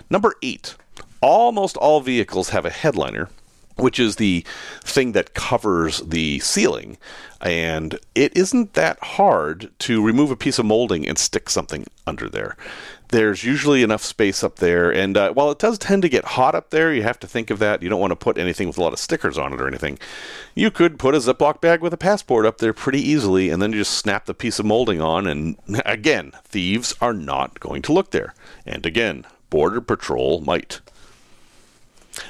Number 0.10 0.36
eight. 0.42 0.76
Almost 1.22 1.78
all 1.78 2.02
vehicles 2.02 2.50
have 2.50 2.66
a 2.66 2.72
headliner, 2.72 3.30
which 3.82 4.00
is 4.00 4.16
the 4.16 4.46
thing 4.84 5.12
that 5.14 5.34
covers 5.34 6.00
the 6.00 6.40
ceiling. 6.40 6.98
And 7.42 7.98
it 8.14 8.36
isn't 8.38 8.74
that 8.74 9.00
hard 9.00 9.72
to 9.80 10.04
remove 10.04 10.30
a 10.30 10.36
piece 10.36 10.60
of 10.60 10.66
molding 10.66 11.08
and 11.08 11.18
stick 11.18 11.50
something 11.50 11.88
under 12.06 12.30
there. 12.30 12.56
There's 13.10 13.44
usually 13.44 13.84
enough 13.84 14.04
space 14.04 14.42
up 14.42 14.58
there, 14.58 14.90
and 14.90 15.18
uh, 15.18 15.34
while 15.34 15.52
it 15.52 15.60
does 15.60 15.78
tend 15.78 16.02
to 16.04 16.10
get 16.10 16.24
hot 16.24 16.56
up 16.56 16.70
there, 16.70 16.94
you 16.94 17.04
have 17.04 17.20
to 17.20 17.28
think 17.28 17.50
of 17.50 17.60
that. 17.60 17.84
You 17.84 17.90
don't 17.90 18.00
want 18.00 18.12
to 18.12 18.16
put 18.16 18.38
anything 18.38 18.68
with 18.68 18.78
a 18.78 18.82
lot 18.82 18.94
of 18.94 19.00
stickers 19.00 19.38
on 19.38 19.52
it 19.52 19.60
or 19.60 19.68
anything. 19.68 20.00
You 20.56 20.72
could 20.72 20.98
put 20.98 21.14
a 21.14 21.18
Ziploc 21.18 21.60
bag 21.60 21.82
with 21.82 21.94
a 21.94 21.98
passport 21.98 22.46
up 22.46 22.60
there 22.60 22.72
pretty 22.72 23.02
easily, 23.02 23.50
and 23.50 23.62
then 23.62 23.74
you 23.74 23.80
just 23.80 23.98
snap 23.98 24.28
the 24.28 24.34
piece 24.34 24.60
of 24.60 24.66
molding 24.66 25.02
on, 25.02 25.28
and 25.28 25.58
again, 25.86 26.32
thieves 26.46 26.96
are 27.02 27.14
not 27.14 27.60
going 27.60 27.82
to 27.82 27.92
look 27.92 28.12
there. 28.12 28.34
And 28.66 28.86
again, 28.86 29.26
Border 29.50 29.82
Patrol 29.82 30.40
might. 30.40 30.80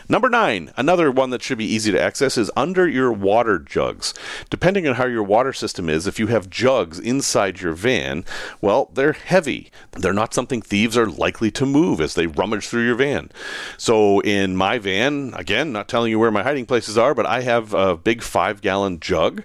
Number 0.08 0.30
nine, 0.30 0.72
another 0.78 1.12
one 1.12 1.30
that 1.32 1.42
should 1.42 1.58
be 1.58 1.66
easy 1.66 1.92
to 1.92 2.02
access 2.02 2.38
is 2.38 2.52
under 2.56 2.88
your 2.88 3.12
water 3.12 3.60
jugs. 3.60 4.14
Depending 4.50 4.88
on 4.88 4.96
how 4.96 5.06
your 5.06 5.24
water 5.24 5.54
system 5.54 5.90
is, 5.90 6.08
if 6.08 6.20
you 6.20 6.28
have 6.28 6.50
jugs 6.50 7.00
inside 7.00 7.62
your 7.62 7.74
van, 7.74 8.26
well, 8.62 8.90
they're 8.94 9.14
heavy. 9.14 9.72
They're 9.92 10.14
not 10.14 10.34
something 10.34 10.62
thieves 10.62 10.98
are 10.98 11.08
likely 11.08 11.52
to 11.52 11.66
move 11.66 12.02
as 12.02 12.16
they 12.16 12.28
rummage 12.28 12.68
through 12.68 12.86
your 12.86 12.96
van. 12.96 13.32
So 13.78 14.20
in 14.22 14.56
my 14.56 14.78
van, 14.78 15.34
again, 15.36 15.72
not 15.72 15.88
telling 15.88 16.12
you 16.12 16.20
where 16.20 16.32
my 16.32 16.44
hiding 16.44 16.66
places 16.66 16.98
are, 16.98 17.16
but 17.16 17.26
I 17.26 17.42
have 17.42 17.74
a 17.74 17.98
big 17.98 18.22
five 18.22 18.62
gallon 18.62 19.00
jug 19.00 19.44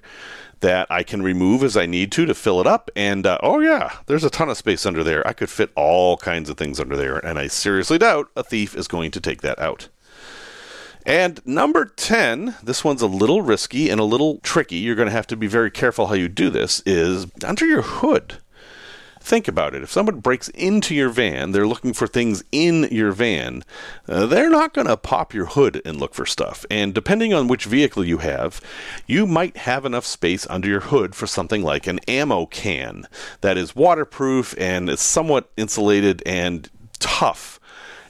that 0.60 0.86
I 0.90 1.02
can 1.02 1.22
remove 1.22 1.62
as 1.62 1.76
I 1.76 1.86
need 1.86 2.10
to 2.12 2.26
to 2.26 2.34
fill 2.34 2.60
it 2.60 2.66
up. 2.66 2.90
And 2.96 3.26
uh, 3.26 3.38
oh, 3.42 3.60
yeah, 3.60 3.98
there's 4.06 4.24
a 4.24 4.30
ton 4.30 4.48
of 4.48 4.56
space 4.56 4.86
under 4.86 5.04
there. 5.04 5.26
I 5.26 5.32
could 5.32 5.50
fit 5.50 5.70
all 5.76 6.16
kinds 6.16 6.48
of 6.48 6.56
things 6.56 6.80
under 6.80 6.96
there. 6.96 7.18
And 7.18 7.38
I 7.38 7.46
seriously 7.46 7.98
doubt 7.98 8.30
a 8.34 8.42
thief 8.42 8.74
is 8.74 8.88
going 8.88 9.10
to 9.12 9.20
take 9.20 9.42
that 9.42 9.58
out. 9.58 9.88
And 11.06 11.40
number 11.46 11.84
10, 11.84 12.56
this 12.64 12.82
one's 12.82 13.00
a 13.00 13.06
little 13.06 13.40
risky 13.40 13.88
and 13.90 14.00
a 14.00 14.04
little 14.04 14.38
tricky. 14.38 14.76
You're 14.76 14.96
going 14.96 15.06
to 15.06 15.12
have 15.12 15.28
to 15.28 15.36
be 15.36 15.46
very 15.46 15.70
careful 15.70 16.08
how 16.08 16.14
you 16.14 16.28
do 16.28 16.50
this, 16.50 16.82
is 16.84 17.28
under 17.44 17.64
your 17.64 17.82
hood. 17.82 18.38
Think 19.20 19.46
about 19.46 19.74
it. 19.74 19.82
If 19.82 19.90
someone 19.90 20.18
breaks 20.18 20.48
into 20.48 20.96
your 20.96 21.08
van, 21.08 21.52
they're 21.52 21.66
looking 21.66 21.92
for 21.92 22.08
things 22.08 22.42
in 22.50 22.88
your 22.90 23.12
van, 23.12 23.64
uh, 24.08 24.26
they're 24.26 24.50
not 24.50 24.74
going 24.74 24.88
to 24.88 24.96
pop 24.96 25.32
your 25.32 25.46
hood 25.46 25.80
and 25.84 25.98
look 25.98 26.12
for 26.12 26.26
stuff. 26.26 26.66
And 26.70 26.92
depending 26.92 27.32
on 27.32 27.48
which 27.48 27.66
vehicle 27.66 28.04
you 28.04 28.18
have, 28.18 28.60
you 29.06 29.26
might 29.26 29.58
have 29.58 29.84
enough 29.84 30.06
space 30.06 30.44
under 30.50 30.68
your 30.68 30.80
hood 30.80 31.14
for 31.14 31.28
something 31.28 31.62
like 31.62 31.86
an 31.86 32.00
ammo 32.08 32.46
can 32.46 33.06
that 33.42 33.56
is 33.56 33.76
waterproof 33.76 34.56
and 34.58 34.88
is 34.88 35.00
somewhat 35.00 35.50
insulated 35.56 36.22
and 36.26 36.68
tough 36.98 37.60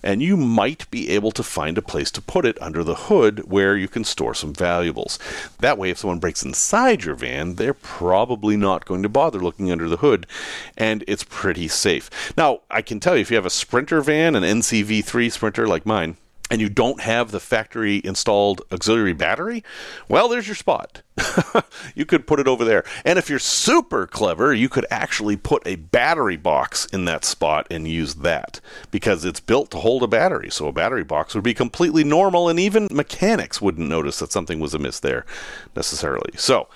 and 0.06 0.22
you 0.22 0.36
might 0.36 0.88
be 0.92 1.08
able 1.10 1.32
to 1.32 1.42
find 1.42 1.76
a 1.76 1.82
place 1.82 2.12
to 2.12 2.22
put 2.22 2.46
it 2.46 2.62
under 2.62 2.84
the 2.84 2.94
hood 2.94 3.50
where 3.50 3.76
you 3.76 3.88
can 3.88 4.04
store 4.04 4.34
some 4.34 4.54
valuables. 4.54 5.18
That 5.58 5.78
way, 5.78 5.90
if 5.90 5.98
someone 5.98 6.20
breaks 6.20 6.44
inside 6.44 7.02
your 7.02 7.16
van, 7.16 7.56
they're 7.56 7.74
probably 7.74 8.56
not 8.56 8.84
going 8.84 9.02
to 9.02 9.08
bother 9.08 9.40
looking 9.40 9.72
under 9.72 9.88
the 9.88 9.96
hood, 9.96 10.28
and 10.76 11.02
it's 11.08 11.24
pretty 11.24 11.66
safe. 11.66 12.32
Now, 12.36 12.60
I 12.70 12.82
can 12.82 13.00
tell 13.00 13.16
you 13.16 13.22
if 13.22 13.32
you 13.32 13.36
have 13.36 13.46
a 13.46 13.50
Sprinter 13.50 14.00
van, 14.00 14.36
an 14.36 14.44
NCV3 14.44 15.32
Sprinter 15.32 15.66
like 15.66 15.84
mine, 15.84 16.16
and 16.50 16.60
you 16.60 16.68
don't 16.68 17.00
have 17.00 17.30
the 17.30 17.40
factory 17.40 18.00
installed 18.04 18.62
auxiliary 18.70 19.12
battery, 19.12 19.64
well, 20.08 20.28
there's 20.28 20.46
your 20.46 20.54
spot. 20.54 21.02
you 21.94 22.04
could 22.04 22.26
put 22.26 22.38
it 22.38 22.46
over 22.46 22.64
there. 22.64 22.84
And 23.04 23.18
if 23.18 23.28
you're 23.28 23.38
super 23.38 24.06
clever, 24.06 24.54
you 24.54 24.68
could 24.68 24.86
actually 24.90 25.36
put 25.36 25.66
a 25.66 25.76
battery 25.76 26.36
box 26.36 26.86
in 26.86 27.04
that 27.06 27.24
spot 27.24 27.66
and 27.70 27.88
use 27.88 28.16
that 28.16 28.60
because 28.90 29.24
it's 29.24 29.40
built 29.40 29.70
to 29.72 29.78
hold 29.78 30.02
a 30.02 30.06
battery. 30.06 30.50
So 30.50 30.68
a 30.68 30.72
battery 30.72 31.04
box 31.04 31.34
would 31.34 31.44
be 31.44 31.54
completely 31.54 32.04
normal, 32.04 32.48
and 32.48 32.60
even 32.60 32.88
mechanics 32.92 33.60
wouldn't 33.60 33.88
notice 33.88 34.18
that 34.20 34.32
something 34.32 34.60
was 34.60 34.74
amiss 34.74 35.00
there 35.00 35.24
necessarily. 35.74 36.32
So 36.36 36.68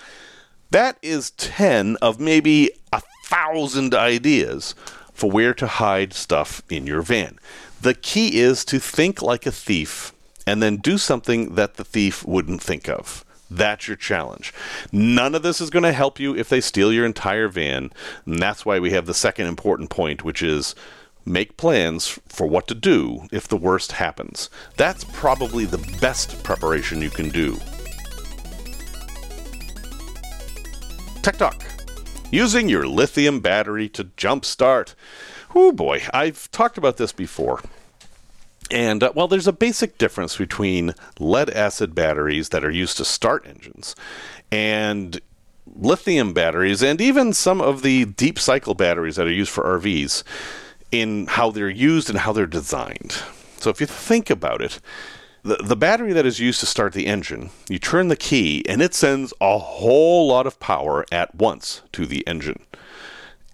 that 0.70 0.98
is 1.02 1.30
10 1.32 1.96
of 1.96 2.18
maybe 2.18 2.70
a 2.92 3.02
thousand 3.26 3.94
ideas 3.94 4.74
for 5.12 5.30
where 5.30 5.54
to 5.54 5.66
hide 5.66 6.12
stuff 6.12 6.62
in 6.70 6.86
your 6.86 7.02
van. 7.02 7.38
The 7.82 7.94
key 7.94 8.38
is 8.38 8.64
to 8.66 8.78
think 8.78 9.22
like 9.22 9.46
a 9.46 9.52
thief 9.52 10.12
and 10.46 10.62
then 10.62 10.76
do 10.76 10.98
something 10.98 11.54
that 11.54 11.74
the 11.74 11.84
thief 11.84 12.26
wouldn't 12.26 12.62
think 12.62 12.88
of. 12.88 13.24
That's 13.50 13.88
your 13.88 13.96
challenge. 13.96 14.54
None 14.92 15.34
of 15.34 15.42
this 15.42 15.60
is 15.60 15.70
going 15.70 15.82
to 15.82 15.92
help 15.92 16.20
you 16.20 16.36
if 16.36 16.48
they 16.48 16.60
steal 16.60 16.92
your 16.92 17.06
entire 17.06 17.48
van. 17.48 17.90
And 18.26 18.38
that's 18.38 18.64
why 18.64 18.78
we 18.78 18.90
have 18.90 19.06
the 19.06 19.14
second 19.14 19.46
important 19.46 19.90
point, 19.90 20.24
which 20.24 20.42
is 20.42 20.74
make 21.24 21.56
plans 21.56 22.18
for 22.28 22.46
what 22.46 22.68
to 22.68 22.74
do 22.74 23.26
if 23.32 23.48
the 23.48 23.56
worst 23.56 23.92
happens. 23.92 24.50
That's 24.76 25.04
probably 25.04 25.64
the 25.64 25.84
best 26.00 26.42
preparation 26.42 27.00
you 27.00 27.10
can 27.10 27.28
do. 27.30 27.58
Tech 31.22 31.36
Talk. 31.36 31.64
Using 32.30 32.68
your 32.68 32.86
lithium 32.86 33.40
battery 33.40 33.88
to 33.90 34.04
jumpstart. 34.04 34.94
Oh 35.54 35.72
boy, 35.72 36.02
I've 36.14 36.50
talked 36.50 36.78
about 36.78 36.96
this 36.96 37.12
before. 37.12 37.60
And 38.70 39.02
uh, 39.02 39.12
well, 39.14 39.26
there's 39.26 39.48
a 39.48 39.52
basic 39.52 39.98
difference 39.98 40.36
between 40.36 40.94
lead 41.18 41.50
acid 41.50 41.94
batteries 41.94 42.50
that 42.50 42.64
are 42.64 42.70
used 42.70 42.96
to 42.98 43.04
start 43.04 43.46
engines 43.46 43.96
and 44.52 45.20
lithium 45.66 46.32
batteries, 46.32 46.82
and 46.82 47.00
even 47.00 47.32
some 47.32 47.60
of 47.60 47.82
the 47.82 48.04
deep 48.04 48.38
cycle 48.38 48.74
batteries 48.74 49.16
that 49.16 49.26
are 49.26 49.32
used 49.32 49.50
for 49.50 49.64
RVs 49.64 50.22
in 50.90 51.26
how 51.26 51.50
they're 51.50 51.68
used 51.68 52.10
and 52.10 52.20
how 52.20 52.32
they're 52.32 52.46
designed. 52.46 53.22
So 53.58 53.70
if 53.70 53.80
you 53.80 53.86
think 53.86 54.30
about 54.30 54.60
it, 54.62 54.80
the, 55.42 55.56
the 55.56 55.76
battery 55.76 56.12
that 56.12 56.26
is 56.26 56.40
used 56.40 56.60
to 56.60 56.66
start 56.66 56.92
the 56.92 57.06
engine, 57.06 57.50
you 57.68 57.78
turn 57.78 58.08
the 58.08 58.16
key 58.16 58.64
and 58.68 58.82
it 58.82 58.94
sends 58.94 59.32
a 59.40 59.58
whole 59.58 60.26
lot 60.28 60.46
of 60.46 60.60
power 60.60 61.04
at 61.10 61.34
once 61.34 61.82
to 61.92 62.06
the 62.06 62.26
engine 62.26 62.64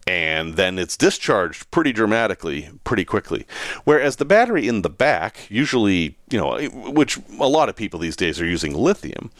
and 0.07 0.55
then 0.55 0.79
it's 0.79 0.97
discharged 0.97 1.71
pretty 1.71 1.93
dramatically 1.93 2.71
pretty 2.85 3.05
quickly. 3.05 3.47
Whereas 3.85 4.17
the 4.17 4.25
battery 4.25 4.69
in 4.69 4.83
the 4.83 4.91
back 4.91 5.47
usually 5.51 6.17
you 6.31 6.39
know 6.39 6.59
which 6.69 7.19
a 7.39 7.49
lot 7.49 7.69
of 7.69 7.77
people 7.77 8.01
these 8.01 8.17
days 8.17 8.41
are 8.41 8.47
using 8.47 8.75
lithium 8.75 9.31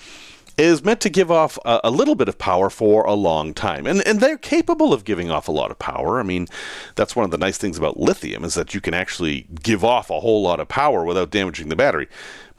is 0.59 0.83
meant 0.83 1.01
to 1.01 1.11
give 1.11 1.31
off 1.31 1.59
a, 1.67 1.81
a, 1.85 1.91
little 1.91 2.15
bit 2.15 2.29
of 2.29 2.39
power 2.39 2.71
for 2.71 3.05
a 3.05 3.13
long 3.13 3.53
time. 3.53 3.87
And 3.87 4.05
and 4.07 4.21
they're 4.21 4.39
capable 4.39 4.93
of 4.93 5.05
giving 5.05 5.31
off 5.31 5.49
a 5.49 5.53
lot 5.53 5.71
of 5.71 5.79
power. 5.79 6.19
I 6.19 6.23
mean 6.23 6.49
that's 6.95 7.15
one 7.15 7.25
of 7.25 7.31
the 7.31 7.39
nice 7.39 7.59
things 7.59 7.79
about 7.79 8.01
lithium 8.01 8.45
is 8.45 8.55
that 8.55 8.75
you 8.75 8.81
can 8.81 8.95
actually 8.95 9.47
give 9.63 9.85
off 9.85 10.11
a 10.11 10.21
whole 10.21 10.43
lot 10.43 10.61
of 10.61 10.69
power 10.69 11.05
without 11.05 11.31
damaging 11.31 11.69
the 11.69 11.77
battery. 11.77 12.09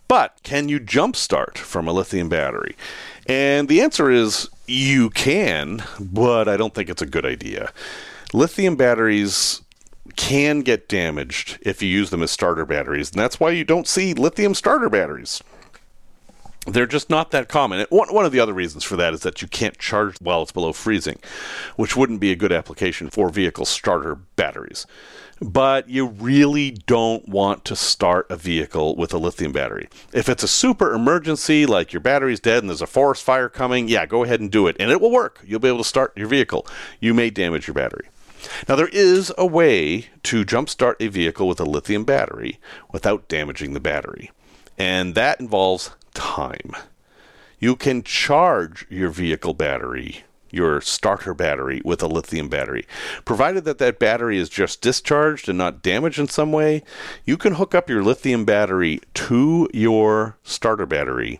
But 0.08 0.40
can 0.44 0.70
you 0.70 0.80
jumpstart 0.80 1.58
from 1.58 1.88
a 1.88 1.92
lithium 1.92 2.30
battery 2.30 2.78
And 3.27 3.67
the 3.67 3.81
answer 3.81 4.10
is 4.10 4.50
you 4.67 5.10
can, 5.10 5.84
but 6.00 6.48
I 6.48 6.57
don't 6.57 6.74
think 6.74 6.89
it's 6.89 7.01
a 7.01 7.07
good 7.07 7.25
idea. 7.25 7.72
Lithium 8.34 8.75
batteries 8.75 9.62
can 10.15 10.62
get 10.62 10.88
damaged 10.88 11.60
if 11.62 11.81
you 11.81 11.89
use 11.89 12.10
them 12.10 12.24
as 12.24 12.31
starter 12.31 12.65
batteries, 12.65 13.12
and 13.12 13.19
that's 13.19 13.39
why 13.39 13.51
you 13.51 13.63
don't 13.63 13.88
see 13.88 14.13
lithium 14.13 14.53
starter 14.55 14.89
batteries. 14.89 15.41
They're 16.67 16.86
just 16.86 17.09
not 17.09 17.31
that 17.31 17.47
common. 17.47 17.86
One, 17.89 18.13
one 18.13 18.25
of 18.25 18.33
the 18.33 18.41
other 18.41 18.53
reasons 18.53 18.83
for 18.83 18.97
that 18.97 19.13
is 19.13 19.21
that 19.21 19.41
you 19.41 19.47
can't 19.47 19.77
charge 19.77 20.17
while 20.19 20.41
it's 20.41 20.51
below 20.51 20.74
freezing, 20.74 21.17
which 21.77 21.95
wouldn't 21.95 22.19
be 22.19 22.31
a 22.31 22.36
good 22.36 22.51
application 22.51 23.09
for 23.09 23.29
vehicle 23.29 23.63
starter 23.63 24.15
batteries. 24.15 24.86
But 25.39 25.88
you 25.88 26.07
really 26.07 26.71
don't 26.71 27.27
want 27.29 27.63
to 27.65 27.75
start 27.75 28.29
a 28.29 28.36
vehicle 28.36 28.95
with 28.97 29.13
a 29.13 29.17
lithium 29.17 29.53
battery. 29.53 29.88
If 30.12 30.27
it's 30.27 30.43
a 30.43 30.47
super 30.47 30.93
emergency, 30.93 31.65
like 31.65 31.93
your 31.93 32.01
battery's 32.01 32.41
dead 32.41 32.59
and 32.59 32.69
there's 32.69 32.81
a 32.81 32.88
forest 32.88 33.24
fire 33.24 33.47
coming, 33.47 33.88
yeah, 33.88 34.05
go 34.05 34.24
ahead 34.24 34.41
and 34.41 34.51
do 34.51 34.67
it, 34.67 34.75
and 34.79 34.91
it 34.91 35.00
will 35.00 35.12
work. 35.12 35.41
You'll 35.45 35.59
be 35.59 35.69
able 35.69 35.77
to 35.77 35.83
start 35.83 36.17
your 36.17 36.27
vehicle. 36.27 36.67
You 37.00 37.13
may 37.13 37.29
damage 37.29 37.67
your 37.67 37.75
battery. 37.75 38.09
Now, 38.67 38.75
there 38.75 38.89
is 38.89 39.31
a 39.38 39.45
way 39.45 40.07
to 40.24 40.43
jumpstart 40.43 40.95
a 41.00 41.07
vehicle 41.07 41.47
with 41.47 41.59
a 41.59 41.65
lithium 41.65 42.03
battery 42.03 42.59
without 42.91 43.27
damaging 43.27 43.74
the 43.74 43.79
battery, 43.79 44.31
and 44.77 45.15
that 45.15 45.39
involves 45.39 45.91
time. 46.17 46.71
You 47.59 47.75
can 47.75 48.03
charge 48.03 48.86
your 48.89 49.09
vehicle 49.09 49.53
battery, 49.53 50.24
your 50.51 50.81
starter 50.81 51.33
battery, 51.33 51.81
with 51.86 52.01
a 52.01 52.07
lithium 52.07 52.50
battery. 52.50 52.86
Provided 53.24 53.63
that 53.65 53.77
that 53.77 54.00
battery 54.00 54.38
is 54.38 54.50
just 54.50 54.81
discharged 54.81 55.47
and 55.47 55.57
not 55.57 55.83
damaged 55.83 56.19
in 56.19 56.27
some 56.27 56.51
way, 56.51 56.83
you 57.24 57.38
can 57.38 57.53
hook 57.53 57.75
up 57.75 57.89
your 57.89 58.03
lithium 58.03 58.45
battery 58.45 59.00
to 59.13 59.69
your 59.74 60.38
starter 60.43 60.86
battery 60.86 61.39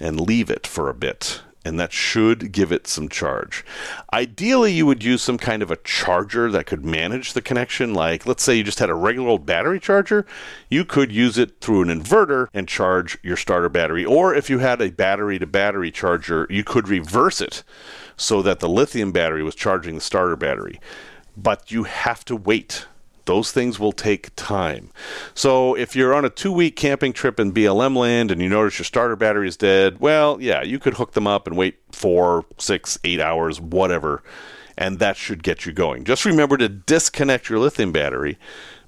and 0.00 0.20
leave 0.20 0.50
it 0.50 0.66
for 0.66 0.88
a 0.88 0.94
bit 0.94 1.42
and 1.64 1.80
that 1.80 1.92
should 1.92 2.52
give 2.52 2.70
it 2.70 2.86
some 2.86 3.08
charge. 3.08 3.64
Ideally, 4.12 4.72
you 4.72 4.86
would 4.86 5.02
use 5.02 5.22
some 5.22 5.38
kind 5.38 5.62
of 5.62 5.70
a 5.70 5.76
charger 5.76 6.50
that 6.50 6.66
could 6.66 6.84
manage 6.84 7.32
the 7.32 7.42
connection. 7.42 7.94
Like, 7.94 8.26
let's 8.26 8.42
say 8.42 8.54
you 8.54 8.64
just 8.64 8.78
had 8.78 8.90
a 8.90 8.94
regular 8.94 9.28
old 9.28 9.46
battery 9.46 9.80
charger, 9.80 10.26
you 10.68 10.84
could 10.84 11.10
use 11.10 11.38
it 11.38 11.60
through 11.60 11.82
an 11.82 11.88
inverter 11.88 12.48
and 12.52 12.68
charge 12.68 13.18
your 13.22 13.36
starter 13.36 13.68
battery. 13.68 14.04
Or 14.04 14.34
if 14.34 14.50
you 14.50 14.58
had 14.58 14.82
a 14.82 14.90
battery 14.90 15.38
to 15.38 15.46
battery 15.46 15.90
charger, 15.90 16.46
you 16.50 16.64
could 16.64 16.88
reverse 16.88 17.40
it 17.40 17.62
so 18.16 18.42
that 18.42 18.60
the 18.60 18.68
lithium 18.68 19.12
battery 19.12 19.42
was 19.42 19.54
charging 19.54 19.94
the 19.94 20.00
starter 20.00 20.36
battery. 20.36 20.80
But 21.36 21.72
you 21.72 21.84
have 21.84 22.24
to 22.26 22.36
wait 22.36 22.86
those 23.24 23.52
things 23.52 23.78
will 23.78 23.92
take 23.92 24.34
time. 24.36 24.90
So 25.34 25.74
if 25.74 25.96
you're 25.96 26.14
on 26.14 26.24
a 26.24 26.30
two 26.30 26.52
week 26.52 26.76
camping 26.76 27.12
trip 27.12 27.40
in 27.40 27.52
BLM 27.52 27.96
land 27.96 28.30
and 28.30 28.40
you 28.40 28.48
notice 28.48 28.78
your 28.78 28.84
starter 28.84 29.16
battery 29.16 29.48
is 29.48 29.56
dead, 29.56 30.00
well, 30.00 30.40
yeah, 30.40 30.62
you 30.62 30.78
could 30.78 30.94
hook 30.94 31.12
them 31.12 31.26
up 31.26 31.46
and 31.46 31.56
wait 31.56 31.78
four, 31.92 32.44
six, 32.58 32.98
eight 33.04 33.20
hours, 33.20 33.60
whatever, 33.60 34.22
and 34.76 34.98
that 34.98 35.16
should 35.16 35.42
get 35.42 35.66
you 35.66 35.72
going. 35.72 36.04
Just 36.04 36.24
remember 36.24 36.56
to 36.56 36.68
disconnect 36.68 37.48
your 37.48 37.58
lithium 37.58 37.92
battery 37.92 38.38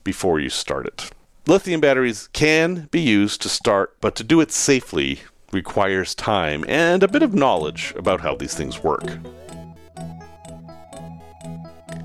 before 0.04 0.38
you 0.38 0.48
start 0.48 0.86
it. 0.86 1.10
Lithium 1.46 1.80
batteries 1.80 2.28
can 2.32 2.88
be 2.90 3.00
used 3.00 3.40
to 3.42 3.48
start, 3.48 3.96
but 4.00 4.16
to 4.16 4.24
do 4.24 4.40
it 4.40 4.50
safely 4.50 5.20
requires 5.52 6.14
time 6.14 6.64
and 6.66 7.02
a 7.02 7.08
bit 7.08 7.22
of 7.22 7.34
knowledge 7.34 7.94
about 7.96 8.20
how 8.20 8.34
these 8.34 8.54
things 8.54 8.82
work. 8.82 9.04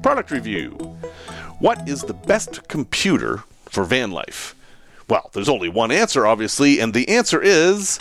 Product 0.03 0.31
review. 0.31 0.77
What 1.61 1.87
is 1.87 2.01
the 2.01 2.15
best 2.15 2.67
computer 2.67 3.43
for 3.69 3.83
van 3.83 4.09
life? 4.09 4.55
Well, 5.07 5.29
there's 5.31 5.47
only 5.47 5.69
one 5.69 5.91
answer, 5.91 6.25
obviously, 6.25 6.79
and 6.79 6.91
the 6.91 7.07
answer 7.07 7.39
is 7.39 7.99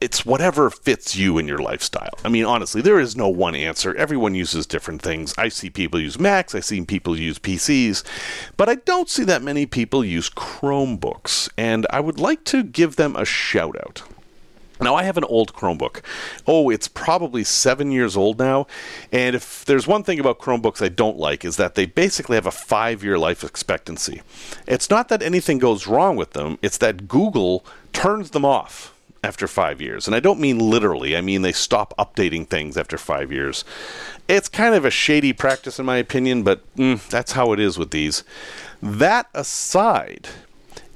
it's 0.00 0.24
whatever 0.24 0.70
fits 0.70 1.14
you 1.14 1.36
in 1.36 1.46
your 1.46 1.58
lifestyle. 1.58 2.14
I 2.24 2.30
mean, 2.30 2.46
honestly, 2.46 2.80
there 2.80 2.98
is 2.98 3.14
no 3.14 3.28
one 3.28 3.54
answer. 3.54 3.94
Everyone 3.94 4.34
uses 4.34 4.66
different 4.66 5.02
things. 5.02 5.34
I 5.36 5.50
see 5.50 5.68
people 5.68 6.00
use 6.00 6.18
Macs, 6.18 6.54
I 6.54 6.60
see 6.60 6.80
people 6.80 7.18
use 7.18 7.38
PCs, 7.38 8.02
but 8.56 8.70
I 8.70 8.76
don't 8.76 9.10
see 9.10 9.24
that 9.24 9.42
many 9.42 9.66
people 9.66 10.02
use 10.02 10.30
Chromebooks, 10.30 11.50
and 11.58 11.86
I 11.90 12.00
would 12.00 12.18
like 12.18 12.44
to 12.44 12.62
give 12.62 12.96
them 12.96 13.14
a 13.14 13.26
shout 13.26 13.76
out. 13.78 14.04
Now, 14.80 14.94
I 14.94 15.02
have 15.02 15.18
an 15.18 15.24
old 15.24 15.52
Chromebook. 15.52 16.02
Oh, 16.46 16.70
it's 16.70 16.88
probably 16.88 17.44
seven 17.44 17.90
years 17.90 18.16
old 18.16 18.38
now. 18.38 18.66
And 19.12 19.36
if 19.36 19.64
there's 19.64 19.86
one 19.86 20.02
thing 20.02 20.18
about 20.18 20.38
Chromebooks 20.38 20.82
I 20.82 20.88
don't 20.88 21.18
like, 21.18 21.44
is 21.44 21.56
that 21.56 21.74
they 21.74 21.86
basically 21.86 22.36
have 22.36 22.46
a 22.46 22.50
five 22.50 23.04
year 23.04 23.18
life 23.18 23.44
expectancy. 23.44 24.22
It's 24.66 24.88
not 24.88 25.08
that 25.08 25.22
anything 25.22 25.58
goes 25.58 25.86
wrong 25.86 26.16
with 26.16 26.32
them, 26.32 26.58
it's 26.62 26.78
that 26.78 27.08
Google 27.08 27.64
turns 27.92 28.30
them 28.30 28.44
off 28.44 28.94
after 29.22 29.46
five 29.46 29.80
years. 29.80 30.06
And 30.06 30.14
I 30.14 30.20
don't 30.20 30.40
mean 30.40 30.58
literally, 30.58 31.16
I 31.16 31.20
mean 31.20 31.42
they 31.42 31.52
stop 31.52 31.94
updating 31.98 32.46
things 32.48 32.76
after 32.76 32.96
five 32.96 33.30
years. 33.30 33.64
It's 34.28 34.48
kind 34.48 34.74
of 34.74 34.84
a 34.84 34.90
shady 34.90 35.32
practice, 35.32 35.78
in 35.78 35.86
my 35.86 35.96
opinion, 35.96 36.42
but 36.42 36.62
mm, 36.76 37.06
that's 37.08 37.32
how 37.32 37.52
it 37.52 37.60
is 37.60 37.78
with 37.78 37.90
these. 37.90 38.24
That 38.80 39.28
aside, 39.34 40.28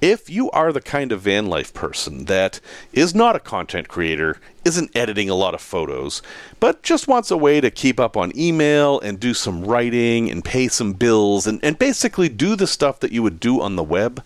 if 0.04 0.28
you 0.28 0.50
are 0.50 0.70
the 0.70 0.82
kind 0.82 1.12
of 1.12 1.22
van 1.22 1.46
life 1.46 1.72
person 1.72 2.26
that 2.26 2.60
is 2.92 3.14
not 3.14 3.34
a 3.34 3.40
content 3.40 3.88
creator, 3.88 4.38
isn't 4.62 4.94
editing 4.94 5.30
a 5.30 5.34
lot 5.34 5.54
of 5.54 5.62
photos, 5.62 6.20
but 6.60 6.82
just 6.82 7.08
wants 7.08 7.30
a 7.30 7.38
way 7.38 7.58
to 7.58 7.70
keep 7.70 7.98
up 7.98 8.14
on 8.14 8.30
email 8.38 9.00
and 9.00 9.18
do 9.18 9.32
some 9.32 9.64
writing 9.64 10.30
and 10.30 10.44
pay 10.44 10.68
some 10.68 10.92
bills 10.92 11.46
and, 11.46 11.58
and 11.64 11.78
basically 11.78 12.28
do 12.28 12.54
the 12.54 12.66
stuff 12.66 13.00
that 13.00 13.12
you 13.12 13.22
would 13.22 13.40
do 13.40 13.62
on 13.62 13.76
the 13.76 13.82
web, 13.82 14.22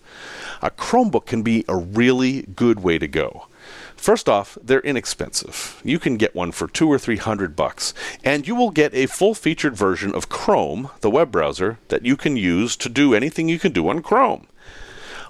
a 0.62 0.68
Chromebook 0.68 1.26
can 1.26 1.42
be 1.42 1.64
a 1.68 1.76
really 1.76 2.42
good 2.56 2.80
way 2.80 2.98
to 2.98 3.06
go. 3.06 3.46
First 3.94 4.28
off, 4.28 4.58
they're 4.60 4.80
inexpensive. 4.80 5.80
You 5.84 6.00
can 6.00 6.16
get 6.16 6.34
one 6.34 6.50
for 6.50 6.66
two 6.66 6.88
or 6.88 6.98
three 6.98 7.18
hundred 7.18 7.54
bucks, 7.54 7.94
and 8.24 8.48
you 8.48 8.56
will 8.56 8.70
get 8.70 8.94
a 8.94 9.06
full 9.06 9.34
featured 9.34 9.76
version 9.76 10.12
of 10.12 10.28
Chrome, 10.28 10.90
the 11.02 11.10
web 11.10 11.30
browser, 11.30 11.78
that 11.86 12.04
you 12.04 12.16
can 12.16 12.36
use 12.36 12.76
to 12.78 12.88
do 12.88 13.14
anything 13.14 13.48
you 13.48 13.60
can 13.60 13.70
do 13.70 13.88
on 13.88 14.02
Chrome. 14.02 14.48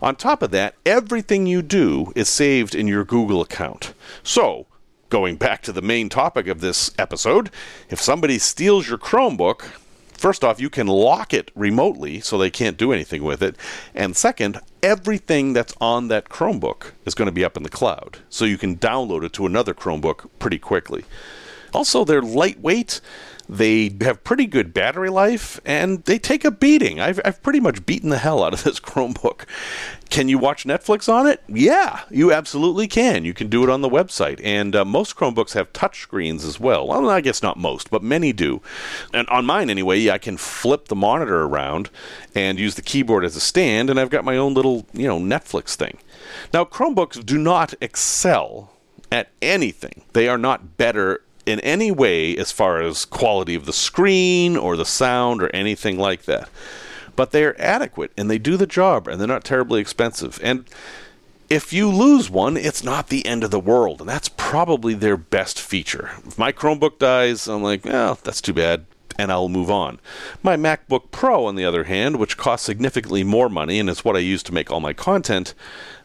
On 0.01 0.15
top 0.15 0.43
of 0.43 0.51
that, 0.53 0.75
everything 0.87 1.47
you 1.47 1.63
do 1.63 2.13
is 2.15 2.29
saved 2.29 2.75
in 2.75 2.87
your 2.87 3.05
Google 3.05 3.41
account. 3.41 3.95
So, 4.23 4.67
going 5.11 5.37
back 5.37 5.63
to 5.63 5.73
the 5.73 5.83
main 5.83 6.09
topic 6.09 6.47
of 6.47 6.61
this 6.61 6.91
episode, 6.99 7.51
if 7.89 8.01
somebody 8.01 8.39
steals 8.39 8.89
your 8.89 8.99
Chromebook, 8.99 9.63
first 10.13 10.45
off, 10.45 10.61
you 10.61 10.71
can 10.71 10.87
lock 10.87 11.33
it 11.35 11.51
remotely 11.55 12.21
so 12.21 12.39
they 12.39 12.51
can't 12.51 12.77
do 12.77 12.93
anything 12.93 13.25
with 13.25 13.43
it. 13.43 13.57
And 13.95 14.17
second, 14.17 14.61
everything 14.83 15.53
that's 15.53 15.75
on 15.81 16.09
that 16.09 16.29
Chromebook 16.29 16.93
is 17.05 17.15
going 17.15 17.27
to 17.27 17.33
be 17.33 17.45
up 17.45 17.57
in 17.57 17.63
the 17.63 17.69
cloud. 17.69 18.19
So 18.29 18.45
you 18.45 18.59
can 18.59 18.77
download 18.77 19.25
it 19.25 19.33
to 19.35 19.47
another 19.47 19.75
Chromebook 19.75 20.29
pretty 20.39 20.59
quickly. 20.59 21.05
Also, 21.75 22.05
they're 22.05 22.23
lightweight 22.23 23.01
they 23.49 23.97
have 24.03 24.25
pretty 24.25 24.47
good 24.47 24.75
battery 24.75 25.09
life 25.09 25.59
and 25.65 26.05
they 26.05 26.19
take 26.19 26.45
a 26.45 26.51
beating. 26.51 27.01
I've, 27.01 27.21
I've 27.25 27.43
pretty 27.43 27.61
much 27.61 27.87
beaten 27.87 28.11
the 28.11 28.19
hell 28.19 28.45
out 28.45 28.53
of 28.53 28.63
this 28.65 28.79
Chromebook. 28.79 29.47
Can 30.11 30.29
you 30.29 30.39
watch 30.39 30.65
Netflix 30.65 31.13
on 31.13 31.27
it? 31.27 31.43
Yeah, 31.49 32.01
you 32.11 32.33
absolutely 32.33 32.89
can. 32.89 33.25
You 33.25 33.35
can 33.35 33.49
do 33.49 33.63
it 33.63 33.71
on 33.71 33.81
the 33.81 33.89
website. 33.89 34.41
And 34.43 34.75
uh, 34.75 34.85
most 34.85 35.17
Chromebooks 35.17 35.53
have 35.53 35.73
touch 35.73 36.01
screens 36.01 36.45
as 36.45 36.61
well. 36.61 36.87
Well, 36.87 37.09
I 37.09 37.21
guess 37.21 37.43
not 37.43 37.59
most, 37.59 37.91
but 37.91 38.03
many 38.03 38.33
do. 38.33 38.61
And 39.13 39.29
on 39.29 39.47
mine, 39.47 39.71
anyway, 39.71 40.09
I 40.11 40.19
can 40.19 40.37
flip 40.37 40.89
the 40.89 40.97
monitor 40.97 41.43
around 41.43 41.91
and 42.35 42.59
use 42.59 42.75
the 42.75 42.83
keyboard 42.83 43.25
as 43.25 43.37
a 43.37 43.41
stand, 43.41 43.91
and 43.91 44.01
I've 44.01 44.11
got 44.11 44.25
my 44.25 44.37
own 44.37 44.55
little, 44.55 44.87
you 44.93 45.07
know, 45.07 45.19
Netflix 45.19 45.75
thing. 45.75 45.99
Now, 46.53 46.65
Chromebooks 46.65 47.25
do 47.25 47.39
not 47.39 47.75
excel 47.81 48.73
at 49.11 49.31
anything. 49.41 50.05
They 50.13 50.29
are 50.29 50.39
not 50.39 50.77
better 50.77 51.23
in 51.49 51.61
any 51.61 51.91
way 51.91 52.37
as 52.37 52.53
far 52.53 52.83
as 52.83 53.05
quality 53.05 53.55
of 53.55 53.65
the 53.65 53.73
screen 53.73 54.57
or 54.57 54.77
the 54.77 54.85
sound 54.85 55.43
or 55.43 55.49
anything 55.55 55.99
like 55.99 56.23
that. 56.25 56.49
But 57.17 57.33
they're 57.33 57.61
adequate 57.61 58.13
and 58.17 58.31
they 58.31 58.39
do 58.39 58.57
the 58.57 58.67
job 58.67 59.09
and 59.09 59.19
they're 59.19 59.27
not 59.27 59.45
terribly 59.45 59.81
expensive. 59.81 60.39
And 60.43 60.67
if 61.51 61.73
you 61.73 61.91
lose 61.91 62.29
one, 62.29 62.57
it's 62.57 62.85
not 62.85 63.09
the 63.09 63.25
end 63.27 63.43
of 63.43 63.51
the 63.51 63.59
world. 63.59 64.01
And 64.01 64.09
that's 64.09 64.29
probably 64.29 64.95
their 64.95 65.17
best 65.17 65.59
feature. 65.59 66.11
If 66.27 66.39
my 66.39 66.53
Chromebook 66.53 66.99
dies, 66.99 67.49
I'm 67.49 67.63
like, 67.63 67.85
well, 67.85 68.19
that's 68.23 68.43
too 68.43 68.53
bad. 68.53 68.85
And 69.19 69.33
I'll 69.33 69.49
move 69.49 69.71
on. 69.71 69.99
My 70.45 70.57
MacBook 70.57 71.11
Pro, 71.11 71.47
on 71.47 71.57
the 71.57 71.65
other 71.65 71.85
hand, 71.85 72.17
which 72.17 72.37
costs 72.37 72.67
significantly 72.67 73.25
more 73.25 73.49
money 73.49 73.81
and 73.81 73.91
is 73.91 74.05
what 74.05 74.15
I 74.15 74.21
use 74.21 74.45
to 74.45 74.55
make 74.55 74.71
all 74.71 74.79
my 74.79 74.93
content, 74.93 75.55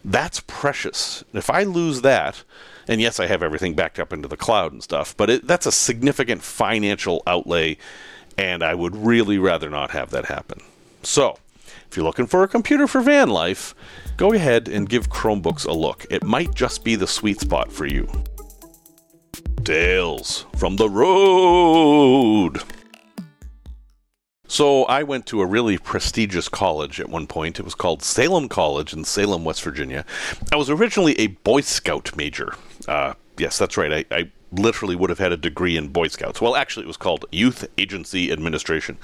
that's 0.04 0.40
precious. 0.40 1.22
If 1.32 1.48
I 1.48 1.62
lose 1.62 2.00
that, 2.00 2.42
and 2.88 3.00
yes, 3.00 3.20
I 3.20 3.26
have 3.26 3.42
everything 3.42 3.74
backed 3.74 3.98
up 3.98 4.12
into 4.12 4.28
the 4.28 4.36
cloud 4.36 4.72
and 4.72 4.82
stuff, 4.82 5.16
but 5.16 5.30
it, 5.30 5.46
that's 5.46 5.66
a 5.66 5.72
significant 5.72 6.42
financial 6.42 7.22
outlay, 7.26 7.76
and 8.36 8.62
I 8.62 8.74
would 8.74 8.96
really 8.96 9.38
rather 9.38 9.70
not 9.70 9.90
have 9.90 10.10
that 10.10 10.26
happen. 10.26 10.60
So, 11.02 11.38
if 11.88 11.96
you're 11.96 12.04
looking 12.04 12.26
for 12.26 12.42
a 12.42 12.48
computer 12.48 12.86
for 12.86 13.00
van 13.00 13.28
life, 13.28 13.74
go 14.16 14.32
ahead 14.32 14.68
and 14.68 14.88
give 14.88 15.10
Chromebooks 15.10 15.66
a 15.66 15.72
look. 15.72 16.06
It 16.10 16.24
might 16.24 16.54
just 16.54 16.84
be 16.84 16.96
the 16.96 17.06
sweet 17.06 17.40
spot 17.40 17.70
for 17.70 17.86
you. 17.86 18.10
Tales 19.64 20.44
from 20.56 20.76
the 20.76 20.90
road. 20.90 22.62
So 24.46 24.84
I 24.84 25.02
went 25.02 25.26
to 25.26 25.40
a 25.40 25.46
really 25.46 25.78
prestigious 25.78 26.48
college 26.48 27.00
at 27.00 27.08
one 27.08 27.26
point. 27.26 27.58
It 27.58 27.64
was 27.64 27.74
called 27.74 28.02
Salem 28.02 28.48
College 28.48 28.92
in 28.92 29.04
Salem, 29.04 29.44
West 29.44 29.62
Virginia. 29.62 30.04
I 30.52 30.56
was 30.56 30.68
originally 30.68 31.18
a 31.18 31.28
Boy 31.28 31.62
Scout 31.62 32.14
major. 32.16 32.54
Uh, 32.86 33.14
yes, 33.38 33.58
that's 33.58 33.76
right. 33.76 34.06
I, 34.10 34.16
I 34.16 34.30
literally 34.52 34.96
would 34.96 35.10
have 35.10 35.18
had 35.18 35.32
a 35.32 35.36
degree 35.36 35.76
in 35.76 35.88
Boy 35.88 36.08
Scouts. 36.08 36.40
Well, 36.40 36.56
actually, 36.56 36.84
it 36.84 36.88
was 36.88 36.96
called 36.96 37.24
Youth 37.32 37.66
Agency 37.78 38.30
Administration. 38.30 38.98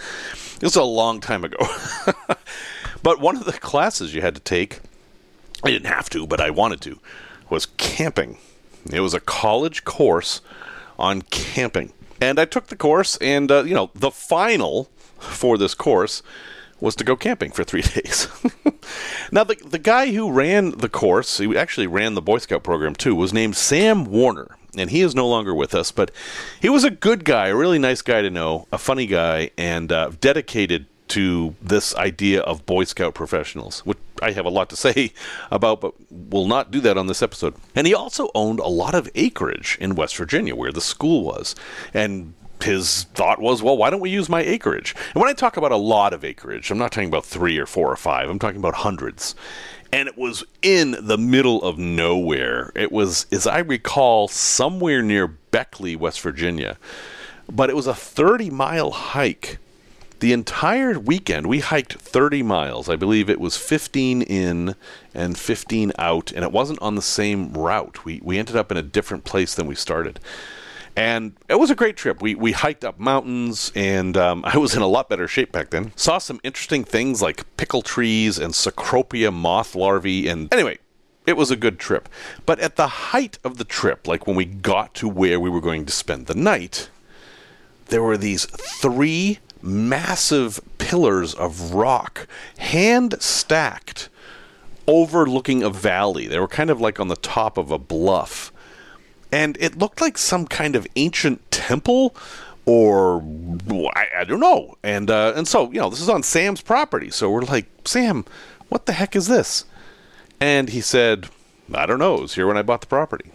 This 0.60 0.62
was 0.62 0.76
a 0.76 0.84
long 0.84 1.20
time 1.20 1.44
ago. 1.44 1.58
but 3.02 3.20
one 3.20 3.36
of 3.36 3.44
the 3.44 3.52
classes 3.52 4.14
you 4.14 4.20
had 4.20 4.34
to 4.34 4.40
take, 4.40 4.80
I 5.64 5.70
didn't 5.70 5.88
have 5.88 6.10
to, 6.10 6.26
but 6.26 6.40
I 6.40 6.50
wanted 6.50 6.80
to, 6.82 6.98
was 7.48 7.66
camping. 7.66 8.38
It 8.92 9.00
was 9.00 9.14
a 9.14 9.20
college 9.20 9.84
course 9.84 10.40
on 10.98 11.22
camping. 11.22 11.92
And 12.20 12.38
I 12.38 12.44
took 12.44 12.66
the 12.66 12.76
course, 12.76 13.16
and, 13.16 13.50
uh, 13.50 13.64
you 13.64 13.74
know, 13.74 13.90
the 13.94 14.10
final 14.10 14.90
for 15.20 15.56
this 15.56 15.74
course 15.74 16.22
was 16.80 16.96
to 16.96 17.04
go 17.04 17.14
camping 17.14 17.50
for 17.50 17.64
three 17.64 17.82
days. 17.94 18.28
now, 19.30 19.44
the, 19.44 19.56
the 19.66 19.78
guy 19.78 20.12
who 20.12 20.30
ran 20.30 20.72
the 20.72 20.88
course, 20.88 21.38
he 21.38 21.56
actually 21.56 21.86
ran 21.86 22.14
the 22.14 22.22
Boy 22.22 22.38
Scout 22.38 22.62
program 22.62 22.94
too, 22.94 23.14
was 23.14 23.32
named 23.32 23.56
Sam 23.56 24.04
Warner. 24.04 24.56
And 24.76 24.90
he 24.90 25.00
is 25.00 25.16
no 25.16 25.28
longer 25.28 25.52
with 25.52 25.74
us, 25.74 25.90
but 25.90 26.12
he 26.60 26.68
was 26.68 26.84
a 26.84 26.90
good 26.90 27.24
guy, 27.24 27.48
a 27.48 27.56
really 27.56 27.78
nice 27.78 28.02
guy 28.02 28.22
to 28.22 28.30
know, 28.30 28.68
a 28.72 28.78
funny 28.78 29.06
guy, 29.06 29.50
and 29.58 29.90
uh, 29.90 30.12
dedicated 30.20 30.86
to 31.08 31.56
this 31.60 31.92
idea 31.96 32.40
of 32.42 32.64
Boy 32.66 32.84
Scout 32.84 33.14
professionals, 33.14 33.80
which 33.80 33.98
I 34.22 34.30
have 34.30 34.46
a 34.46 34.50
lot 34.50 34.70
to 34.70 34.76
say 34.86 35.12
about, 35.50 35.80
but 35.80 35.94
we'll 36.08 36.46
not 36.46 36.70
do 36.70 36.80
that 36.80 36.96
on 36.96 37.08
this 37.08 37.20
episode. 37.20 37.54
And 37.74 37.86
he 37.86 37.94
also 37.94 38.30
owned 38.32 38.60
a 38.60 38.68
lot 38.68 38.94
of 38.94 39.10
acreage 39.16 39.76
in 39.80 39.96
West 39.96 40.16
Virginia, 40.16 40.54
where 40.54 40.72
the 40.72 40.80
school 40.80 41.24
was. 41.24 41.56
And 41.92 42.34
his 42.62 43.04
thought 43.14 43.40
was, 43.40 43.62
well, 43.62 43.76
why 43.76 43.90
don't 43.90 44.00
we 44.00 44.10
use 44.10 44.28
my 44.28 44.42
acreage? 44.42 44.94
And 45.14 45.20
when 45.20 45.30
I 45.30 45.32
talk 45.32 45.56
about 45.56 45.72
a 45.72 45.76
lot 45.76 46.12
of 46.12 46.24
acreage, 46.24 46.70
I'm 46.70 46.78
not 46.78 46.92
talking 46.92 47.08
about 47.08 47.24
three 47.24 47.58
or 47.58 47.66
four 47.66 47.90
or 47.90 47.96
five, 47.96 48.28
I'm 48.28 48.38
talking 48.38 48.60
about 48.60 48.74
hundreds. 48.76 49.34
And 49.92 50.08
it 50.08 50.16
was 50.16 50.44
in 50.62 50.96
the 51.00 51.18
middle 51.18 51.62
of 51.62 51.76
nowhere. 51.78 52.70
It 52.76 52.92
was, 52.92 53.26
as 53.32 53.46
I 53.46 53.58
recall, 53.58 54.28
somewhere 54.28 55.02
near 55.02 55.26
Beckley, 55.26 55.96
West 55.96 56.20
Virginia. 56.20 56.78
But 57.50 57.70
it 57.70 57.76
was 57.76 57.88
a 57.88 57.94
30 57.94 58.50
mile 58.50 58.92
hike. 58.92 59.58
The 60.20 60.32
entire 60.32 60.98
weekend, 60.98 61.46
we 61.46 61.60
hiked 61.60 61.94
30 61.94 62.42
miles. 62.42 62.88
I 62.88 62.94
believe 62.94 63.28
it 63.28 63.40
was 63.40 63.56
15 63.56 64.22
in 64.22 64.74
and 65.14 65.36
15 65.36 65.92
out, 65.98 66.30
and 66.30 66.44
it 66.44 66.52
wasn't 66.52 66.82
on 66.82 66.94
the 66.94 67.02
same 67.02 67.54
route. 67.54 68.04
We, 68.04 68.20
we 68.22 68.38
ended 68.38 68.54
up 68.54 68.70
in 68.70 68.76
a 68.76 68.82
different 68.82 69.24
place 69.24 69.54
than 69.54 69.66
we 69.66 69.74
started 69.74 70.20
and 70.96 71.34
it 71.48 71.54
was 71.56 71.70
a 71.70 71.74
great 71.74 71.96
trip. 71.96 72.20
We 72.20 72.34
we 72.34 72.52
hiked 72.52 72.84
up 72.84 72.98
mountains, 72.98 73.72
and 73.74 74.16
um, 74.16 74.44
I 74.46 74.58
was 74.58 74.74
in 74.74 74.82
a 74.82 74.86
lot 74.86 75.08
better 75.08 75.28
shape 75.28 75.52
back 75.52 75.70
then. 75.70 75.92
Saw 75.96 76.18
some 76.18 76.40
interesting 76.42 76.84
things 76.84 77.22
like 77.22 77.44
pickle 77.56 77.82
trees 77.82 78.38
and 78.38 78.52
Cecropia 78.52 79.32
moth 79.32 79.74
larvae, 79.74 80.28
and 80.28 80.52
anyway, 80.52 80.78
it 81.26 81.36
was 81.36 81.50
a 81.50 81.56
good 81.56 81.78
trip. 81.78 82.08
But 82.46 82.60
at 82.60 82.76
the 82.76 82.88
height 82.88 83.38
of 83.44 83.58
the 83.58 83.64
trip, 83.64 84.06
like 84.06 84.26
when 84.26 84.36
we 84.36 84.44
got 84.44 84.94
to 84.96 85.08
where 85.08 85.38
we 85.38 85.50
were 85.50 85.60
going 85.60 85.86
to 85.86 85.92
spend 85.92 86.26
the 86.26 86.34
night, 86.34 86.90
there 87.86 88.02
were 88.02 88.16
these 88.16 88.46
three 88.46 89.38
massive 89.62 90.60
pillars 90.78 91.34
of 91.34 91.74
rock, 91.74 92.26
hand 92.58 93.14
stacked, 93.20 94.08
overlooking 94.86 95.62
a 95.62 95.70
valley. 95.70 96.26
They 96.26 96.38
were 96.38 96.48
kind 96.48 96.70
of 96.70 96.80
like 96.80 96.98
on 96.98 97.08
the 97.08 97.16
top 97.16 97.58
of 97.58 97.70
a 97.70 97.78
bluff 97.78 98.52
and 99.32 99.56
it 99.60 99.78
looked 99.78 100.00
like 100.00 100.18
some 100.18 100.46
kind 100.46 100.76
of 100.76 100.86
ancient 100.96 101.50
temple 101.50 102.14
or 102.66 103.22
I, 103.94 104.06
I 104.18 104.24
don't 104.24 104.40
know. 104.40 104.76
And 104.82 105.10
uh, 105.10 105.32
and 105.34 105.46
so 105.48 105.70
you 105.70 105.80
know 105.80 105.90
this 105.90 106.00
is 106.00 106.08
on 106.08 106.22
Sam's 106.22 106.60
property, 106.60 107.10
so 107.10 107.30
we're 107.30 107.42
like, 107.42 107.66
Sam, 107.84 108.24
what 108.68 108.86
the 108.86 108.92
heck 108.92 109.16
is 109.16 109.26
this? 109.26 109.64
And 110.40 110.70
he 110.70 110.80
said, 110.80 111.28
I 111.74 111.86
don't 111.86 111.98
know. 111.98 112.16
It 112.16 112.22
was 112.22 112.34
here 112.34 112.46
when 112.46 112.56
I 112.56 112.62
bought 112.62 112.80
the 112.80 112.86
property. 112.86 113.32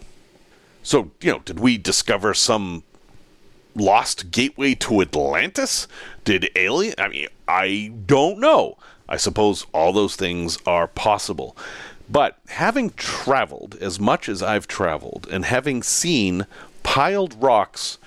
So 0.82 1.10
you 1.20 1.32
know, 1.32 1.38
did 1.40 1.60
we 1.60 1.78
discover 1.78 2.34
some 2.34 2.82
lost 3.74 4.30
gateway 4.30 4.74
to 4.76 5.00
Atlantis? 5.02 5.86
Did 6.24 6.50
alien? 6.56 6.94
I 6.98 7.08
mean, 7.08 7.28
I 7.46 7.92
don't 8.06 8.38
know. 8.38 8.78
I 9.08 9.16
suppose 9.16 9.66
all 9.72 9.92
those 9.92 10.16
things 10.16 10.58
are 10.66 10.88
possible. 10.88 11.56
But 12.08 12.38
having 12.48 12.90
traveled 12.90 13.76
as 13.80 13.98
much 13.98 14.28
as 14.28 14.42
I've 14.42 14.68
traveled 14.68 15.26
and 15.30 15.44
having 15.44 15.82
seen 15.82 16.46
piled 16.82 17.42
rocks 17.42 17.98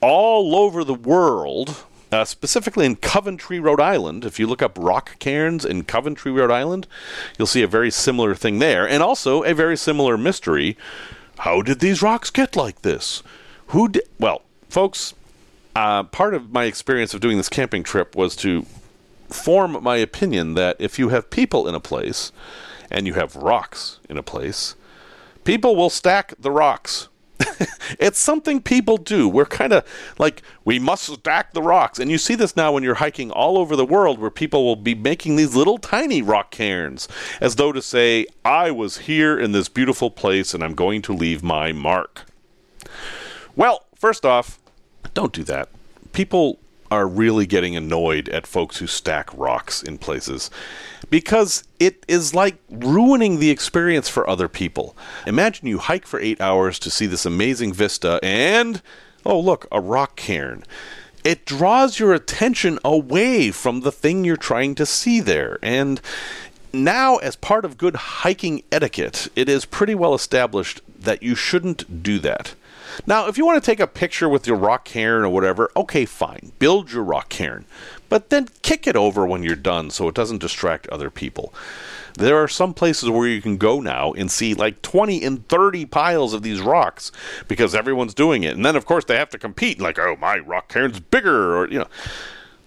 all 0.00 0.56
over 0.56 0.84
the 0.84 0.94
world, 0.94 1.84
uh, 2.10 2.24
specifically 2.24 2.86
in 2.86 2.96
Coventry, 2.96 3.60
Rhode 3.60 3.80
Island. 3.80 4.24
If 4.24 4.38
you 4.38 4.46
look 4.46 4.62
up 4.62 4.78
rock 4.80 5.18
cairns 5.18 5.64
in 5.64 5.84
Coventry, 5.84 6.32
Rhode 6.32 6.50
Island, 6.50 6.86
you'll 7.38 7.46
see 7.46 7.62
a 7.62 7.68
very 7.68 7.90
similar 7.90 8.34
thing 8.34 8.58
there, 8.58 8.88
and 8.88 9.02
also 9.02 9.42
a 9.42 9.54
very 9.54 9.76
similar 9.76 10.16
mystery. 10.16 10.76
How 11.40 11.62
did 11.62 11.80
these 11.80 12.02
rocks 12.02 12.30
get 12.30 12.56
like 12.56 12.82
this? 12.82 13.22
Who 13.68 13.88
did? 13.88 14.08
Well, 14.18 14.42
folks, 14.68 15.14
uh, 15.76 16.04
part 16.04 16.34
of 16.34 16.52
my 16.52 16.64
experience 16.64 17.14
of 17.14 17.20
doing 17.20 17.36
this 17.36 17.48
camping 17.48 17.82
trip 17.82 18.16
was 18.16 18.34
to 18.36 18.66
form 19.28 19.82
my 19.82 19.96
opinion 19.96 20.54
that 20.54 20.76
if 20.78 20.98
you 20.98 21.10
have 21.10 21.30
people 21.30 21.68
in 21.68 21.74
a 21.74 21.80
place, 21.80 22.32
and 22.90 23.06
you 23.06 23.14
have 23.14 23.36
rocks 23.36 24.00
in 24.08 24.16
a 24.18 24.22
place, 24.22 24.74
people 25.44 25.76
will 25.76 25.90
stack 25.90 26.34
the 26.38 26.50
rocks. 26.50 27.08
it's 27.98 28.18
something 28.18 28.60
people 28.60 28.96
do. 28.96 29.28
We're 29.28 29.46
kind 29.46 29.72
of 29.72 29.84
like, 30.18 30.42
we 30.64 30.78
must 30.78 31.04
stack 31.04 31.52
the 31.52 31.62
rocks. 31.62 31.98
And 31.98 32.10
you 32.10 32.18
see 32.18 32.34
this 32.34 32.56
now 32.56 32.72
when 32.72 32.82
you're 32.82 32.96
hiking 32.96 33.30
all 33.30 33.58
over 33.58 33.76
the 33.76 33.84
world 33.84 34.18
where 34.18 34.30
people 34.30 34.64
will 34.64 34.76
be 34.76 34.94
making 34.94 35.36
these 35.36 35.54
little 35.54 35.78
tiny 35.78 36.20
rock 36.20 36.50
cairns 36.50 37.08
as 37.40 37.56
though 37.56 37.72
to 37.72 37.80
say, 37.80 38.26
I 38.44 38.70
was 38.70 38.98
here 38.98 39.38
in 39.38 39.52
this 39.52 39.68
beautiful 39.68 40.10
place 40.10 40.54
and 40.54 40.64
I'm 40.64 40.74
going 40.74 41.02
to 41.02 41.12
leave 41.12 41.42
my 41.42 41.72
mark. 41.72 42.24
Well, 43.54 43.84
first 43.94 44.24
off, 44.24 44.58
don't 45.14 45.32
do 45.32 45.44
that. 45.44 45.68
People 46.12 46.58
are 46.90 47.06
really 47.06 47.46
getting 47.46 47.76
annoyed 47.76 48.28
at 48.28 48.46
folks 48.46 48.78
who 48.78 48.86
stack 48.86 49.28
rocks 49.36 49.82
in 49.82 49.98
places 49.98 50.50
because 51.10 51.64
it 51.78 52.04
is 52.08 52.34
like 52.34 52.58
ruining 52.70 53.38
the 53.38 53.50
experience 53.50 54.08
for 54.08 54.28
other 54.28 54.48
people. 54.48 54.96
Imagine 55.26 55.68
you 55.68 55.78
hike 55.78 56.06
for 56.06 56.20
eight 56.20 56.40
hours 56.40 56.78
to 56.80 56.90
see 56.90 57.06
this 57.06 57.26
amazing 57.26 57.72
vista 57.72 58.18
and, 58.22 58.82
oh, 59.24 59.38
look, 59.38 59.66
a 59.70 59.80
rock 59.80 60.16
cairn. 60.16 60.64
It 61.24 61.44
draws 61.44 61.98
your 61.98 62.14
attention 62.14 62.78
away 62.84 63.50
from 63.50 63.80
the 63.80 63.92
thing 63.92 64.24
you're 64.24 64.36
trying 64.36 64.74
to 64.76 64.86
see 64.86 65.20
there. 65.20 65.58
And 65.62 66.00
now, 66.72 67.16
as 67.16 67.36
part 67.36 67.64
of 67.64 67.78
good 67.78 67.96
hiking 67.96 68.62
etiquette, 68.70 69.28
it 69.34 69.48
is 69.48 69.64
pretty 69.64 69.94
well 69.94 70.14
established 70.14 70.80
that 70.98 71.22
you 71.22 71.34
shouldn't 71.34 72.02
do 72.02 72.18
that. 72.20 72.54
Now, 73.06 73.26
if 73.28 73.38
you 73.38 73.46
want 73.46 73.62
to 73.62 73.70
take 73.70 73.80
a 73.80 73.86
picture 73.86 74.28
with 74.28 74.46
your 74.46 74.56
rock 74.56 74.84
cairn 74.84 75.24
or 75.24 75.28
whatever, 75.28 75.70
okay, 75.76 76.04
fine. 76.04 76.52
Build 76.58 76.92
your 76.92 77.02
rock 77.02 77.28
cairn. 77.28 77.64
But 78.08 78.30
then 78.30 78.48
kick 78.62 78.86
it 78.86 78.96
over 78.96 79.26
when 79.26 79.42
you're 79.42 79.56
done 79.56 79.90
so 79.90 80.08
it 80.08 80.14
doesn't 80.14 80.38
distract 80.38 80.88
other 80.88 81.10
people. 81.10 81.52
There 82.14 82.42
are 82.42 82.48
some 82.48 82.74
places 82.74 83.10
where 83.10 83.28
you 83.28 83.40
can 83.40 83.58
go 83.58 83.80
now 83.80 84.12
and 84.12 84.30
see 84.30 84.54
like 84.54 84.82
20 84.82 85.22
and 85.22 85.46
30 85.48 85.86
piles 85.86 86.34
of 86.34 86.42
these 86.42 86.60
rocks 86.60 87.12
because 87.46 87.74
everyone's 87.74 88.14
doing 88.14 88.42
it. 88.42 88.56
And 88.56 88.64
then, 88.64 88.76
of 88.76 88.86
course, 88.86 89.04
they 89.04 89.16
have 89.16 89.30
to 89.30 89.38
compete 89.38 89.80
like, 89.80 89.98
oh, 89.98 90.16
my 90.20 90.38
rock 90.38 90.68
cairn's 90.68 91.00
bigger, 91.00 91.56
or, 91.56 91.68
you 91.68 91.78
know. 91.78 91.88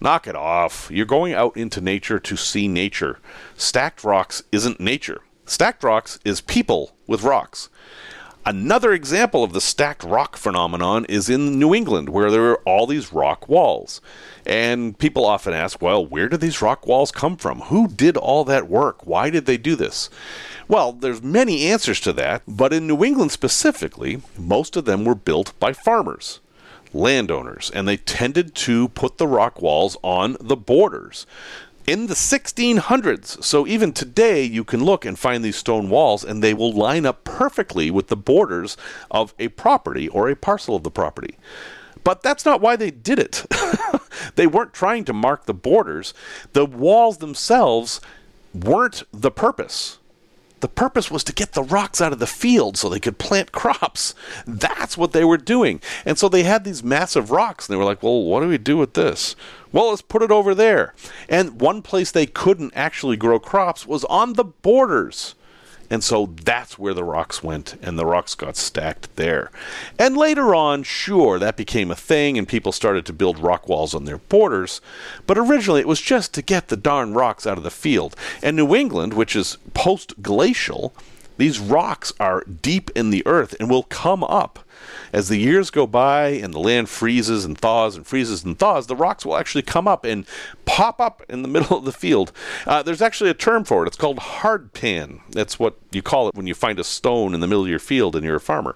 Knock 0.00 0.26
it 0.26 0.34
off. 0.34 0.90
You're 0.90 1.06
going 1.06 1.32
out 1.32 1.56
into 1.56 1.80
nature 1.80 2.18
to 2.18 2.36
see 2.36 2.66
nature. 2.66 3.20
Stacked 3.56 4.02
rocks 4.02 4.42
isn't 4.50 4.80
nature. 4.80 5.20
Stacked 5.46 5.84
rocks 5.84 6.18
is 6.24 6.40
people 6.40 6.92
with 7.06 7.22
rocks. 7.22 7.68
Another 8.44 8.92
example 8.92 9.44
of 9.44 9.52
the 9.52 9.60
stacked 9.60 10.02
rock 10.02 10.36
phenomenon 10.36 11.04
is 11.04 11.30
in 11.30 11.60
New 11.60 11.72
England, 11.72 12.08
where 12.08 12.28
there 12.28 12.50
are 12.50 12.60
all 12.66 12.88
these 12.88 13.12
rock 13.12 13.48
walls. 13.48 14.00
And 14.44 14.98
people 14.98 15.24
often 15.24 15.54
ask, 15.54 15.80
well, 15.80 16.04
where 16.04 16.28
did 16.28 16.40
these 16.40 16.60
rock 16.60 16.84
walls 16.84 17.12
come 17.12 17.36
from? 17.36 17.60
Who 17.60 17.86
did 17.86 18.16
all 18.16 18.44
that 18.46 18.68
work? 18.68 19.06
Why 19.06 19.30
did 19.30 19.46
they 19.46 19.58
do 19.58 19.76
this? 19.76 20.10
Well, 20.66 20.92
there's 20.92 21.22
many 21.22 21.66
answers 21.66 22.00
to 22.00 22.12
that, 22.14 22.42
but 22.48 22.72
in 22.72 22.88
New 22.88 23.04
England 23.04 23.30
specifically, 23.30 24.22
most 24.36 24.76
of 24.76 24.86
them 24.86 25.04
were 25.04 25.14
built 25.14 25.52
by 25.60 25.72
farmers, 25.72 26.40
landowners, 26.92 27.70
and 27.72 27.86
they 27.86 27.96
tended 27.96 28.56
to 28.56 28.88
put 28.88 29.18
the 29.18 29.28
rock 29.28 29.62
walls 29.62 29.96
on 30.02 30.36
the 30.40 30.56
borders 30.56 31.26
in 31.86 32.06
the 32.06 32.14
1600s. 32.14 33.42
So 33.42 33.66
even 33.66 33.92
today, 33.92 34.42
you 34.42 34.64
can 34.64 34.84
look 34.84 35.04
and 35.04 35.18
find 35.18 35.44
these 35.44 35.56
stone 35.56 35.88
walls, 35.88 36.24
and 36.24 36.42
they 36.42 36.54
will 36.54 36.72
line 36.72 37.06
up 37.06 37.24
perfectly 37.24 37.90
with 37.90 38.08
the 38.08 38.16
borders 38.16 38.76
of 39.10 39.34
a 39.38 39.48
property 39.48 40.08
or 40.08 40.28
a 40.28 40.36
parcel 40.36 40.76
of 40.76 40.82
the 40.82 40.90
property. 40.90 41.36
But 42.04 42.22
that's 42.22 42.44
not 42.44 42.60
why 42.60 42.76
they 42.76 42.90
did 42.90 43.18
it. 43.18 43.46
they 44.34 44.46
weren't 44.46 44.72
trying 44.72 45.04
to 45.04 45.12
mark 45.12 45.46
the 45.46 45.54
borders. 45.54 46.14
The 46.52 46.66
walls 46.66 47.18
themselves 47.18 48.00
weren't 48.54 49.04
the 49.12 49.30
purpose. 49.30 49.98
The 50.62 50.68
purpose 50.68 51.10
was 51.10 51.24
to 51.24 51.32
get 51.32 51.52
the 51.52 51.62
rocks 51.64 52.00
out 52.00 52.12
of 52.12 52.20
the 52.20 52.26
field 52.26 52.76
so 52.76 52.88
they 52.88 53.00
could 53.00 53.18
plant 53.18 53.50
crops. 53.50 54.14
That's 54.46 54.96
what 54.96 55.10
they 55.10 55.24
were 55.24 55.36
doing. 55.36 55.80
And 56.06 56.16
so 56.16 56.28
they 56.28 56.44
had 56.44 56.62
these 56.62 56.84
massive 56.84 57.32
rocks, 57.32 57.68
and 57.68 57.74
they 57.74 57.78
were 57.78 57.84
like, 57.84 58.00
well, 58.00 58.22
what 58.22 58.42
do 58.42 58.48
we 58.48 58.58
do 58.58 58.76
with 58.76 58.94
this? 58.94 59.34
Well, 59.72 59.90
let's 59.90 60.02
put 60.02 60.22
it 60.22 60.30
over 60.30 60.54
there. 60.54 60.94
And 61.28 61.60
one 61.60 61.82
place 61.82 62.12
they 62.12 62.26
couldn't 62.26 62.74
actually 62.76 63.16
grow 63.16 63.40
crops 63.40 63.88
was 63.88 64.04
on 64.04 64.34
the 64.34 64.44
borders. 64.44 65.34
And 65.92 66.02
so 66.02 66.32
that's 66.42 66.78
where 66.78 66.94
the 66.94 67.04
rocks 67.04 67.42
went, 67.42 67.74
and 67.82 67.98
the 67.98 68.06
rocks 68.06 68.34
got 68.34 68.56
stacked 68.56 69.14
there. 69.16 69.50
And 69.98 70.16
later 70.16 70.54
on, 70.54 70.84
sure, 70.84 71.38
that 71.38 71.54
became 71.54 71.90
a 71.90 71.94
thing, 71.94 72.38
and 72.38 72.48
people 72.48 72.72
started 72.72 73.04
to 73.04 73.12
build 73.12 73.38
rock 73.38 73.68
walls 73.68 73.94
on 73.94 74.06
their 74.06 74.16
borders. 74.16 74.80
But 75.26 75.36
originally, 75.36 75.80
it 75.82 75.86
was 75.86 76.00
just 76.00 76.32
to 76.32 76.40
get 76.40 76.68
the 76.68 76.78
darn 76.78 77.12
rocks 77.12 77.46
out 77.46 77.58
of 77.58 77.62
the 77.62 77.70
field. 77.70 78.16
And 78.42 78.56
New 78.56 78.74
England, 78.74 79.12
which 79.12 79.36
is 79.36 79.58
post 79.74 80.22
glacial, 80.22 80.94
these 81.36 81.58
rocks 81.58 82.10
are 82.18 82.42
deep 82.44 82.90
in 82.94 83.10
the 83.10 83.22
earth 83.26 83.54
and 83.60 83.68
will 83.68 83.82
come 83.82 84.24
up. 84.24 84.60
As 85.12 85.28
the 85.28 85.36
years 85.36 85.70
go 85.70 85.86
by 85.86 86.28
and 86.28 86.54
the 86.54 86.58
land 86.58 86.88
freezes 86.88 87.44
and 87.44 87.56
thaws 87.56 87.96
and 87.96 88.06
freezes 88.06 88.44
and 88.44 88.58
thaws, 88.58 88.86
the 88.86 88.96
rocks 88.96 89.26
will 89.26 89.36
actually 89.36 89.62
come 89.62 89.86
up 89.86 90.04
and 90.04 90.26
pop 90.64 91.00
up 91.00 91.22
in 91.28 91.42
the 91.42 91.48
middle 91.52 91.76
of 91.76 91.84
the 91.84 91.92
field. 91.92 92.32
Uh, 92.66 92.82
there's 92.82 93.02
actually 93.02 93.30
a 93.30 93.34
term 93.34 93.64
for 93.64 93.84
it. 93.84 93.88
It's 93.88 93.96
called 93.96 94.18
hardpan. 94.18 95.20
That's 95.30 95.58
what 95.58 95.76
you 95.90 96.02
call 96.02 96.28
it 96.28 96.34
when 96.34 96.46
you 96.46 96.54
find 96.54 96.78
a 96.78 96.84
stone 96.84 97.34
in 97.34 97.40
the 97.40 97.46
middle 97.46 97.64
of 97.64 97.70
your 97.70 97.78
field 97.78 98.16
and 98.16 98.24
you're 98.24 98.36
a 98.36 98.40
farmer. 98.40 98.74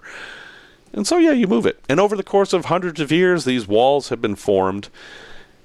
And 0.93 1.05
so, 1.05 1.17
yeah, 1.17 1.31
you 1.31 1.47
move 1.47 1.65
it. 1.65 1.83
And 1.89 1.99
over 1.99 2.15
the 2.15 2.23
course 2.23 2.53
of 2.53 2.65
hundreds 2.65 2.99
of 2.99 3.11
years, 3.11 3.43
these 3.45 3.67
walls 3.67 4.09
have 4.09 4.21
been 4.21 4.35
formed 4.35 4.89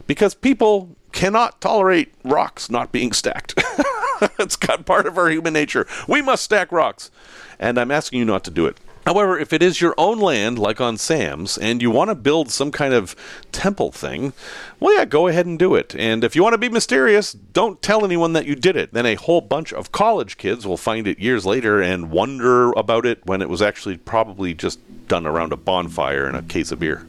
because 0.06 0.34
people 0.34 0.96
cannot 1.12 1.60
tolerate 1.60 2.12
rocks 2.24 2.70
not 2.70 2.92
being 2.92 3.12
stacked. 3.12 3.54
it's 4.38 4.56
got 4.56 4.86
part 4.86 5.06
of 5.06 5.18
our 5.18 5.30
human 5.30 5.52
nature. 5.52 5.86
We 6.08 6.22
must 6.22 6.44
stack 6.44 6.72
rocks. 6.72 7.10
And 7.58 7.78
I'm 7.78 7.90
asking 7.90 8.18
you 8.18 8.24
not 8.24 8.44
to 8.44 8.50
do 8.50 8.66
it. 8.66 8.78
However, 9.06 9.36
if 9.36 9.52
it 9.52 9.62
is 9.62 9.80
your 9.80 9.94
own 9.98 10.20
land, 10.20 10.58
like 10.58 10.80
on 10.80 10.96
Sam's, 10.96 11.58
and 11.58 11.82
you 11.82 11.90
want 11.90 12.10
to 12.10 12.14
build 12.14 12.50
some 12.50 12.70
kind 12.70 12.94
of 12.94 13.16
temple 13.50 13.90
thing, 13.90 14.32
well, 14.78 14.96
yeah, 14.96 15.04
go 15.04 15.26
ahead 15.26 15.44
and 15.44 15.58
do 15.58 15.74
it. 15.74 15.94
And 15.96 16.22
if 16.22 16.36
you 16.36 16.42
want 16.42 16.54
to 16.54 16.58
be 16.58 16.68
mysterious, 16.68 17.32
don't 17.32 17.82
tell 17.82 18.04
anyone 18.04 18.32
that 18.34 18.46
you 18.46 18.54
did 18.54 18.76
it. 18.76 18.92
Then 18.92 19.06
a 19.06 19.16
whole 19.16 19.40
bunch 19.40 19.72
of 19.72 19.90
college 19.90 20.36
kids 20.36 20.66
will 20.66 20.76
find 20.76 21.08
it 21.08 21.18
years 21.18 21.44
later 21.44 21.82
and 21.82 22.10
wonder 22.10 22.70
about 22.72 23.04
it 23.04 23.26
when 23.26 23.42
it 23.42 23.48
was 23.48 23.60
actually 23.60 23.96
probably 23.96 24.54
just 24.54 24.78
done 25.08 25.26
around 25.26 25.52
a 25.52 25.56
bonfire 25.56 26.26
and 26.26 26.36
a 26.36 26.42
case 26.42 26.70
of 26.70 26.78
beer. 26.78 27.06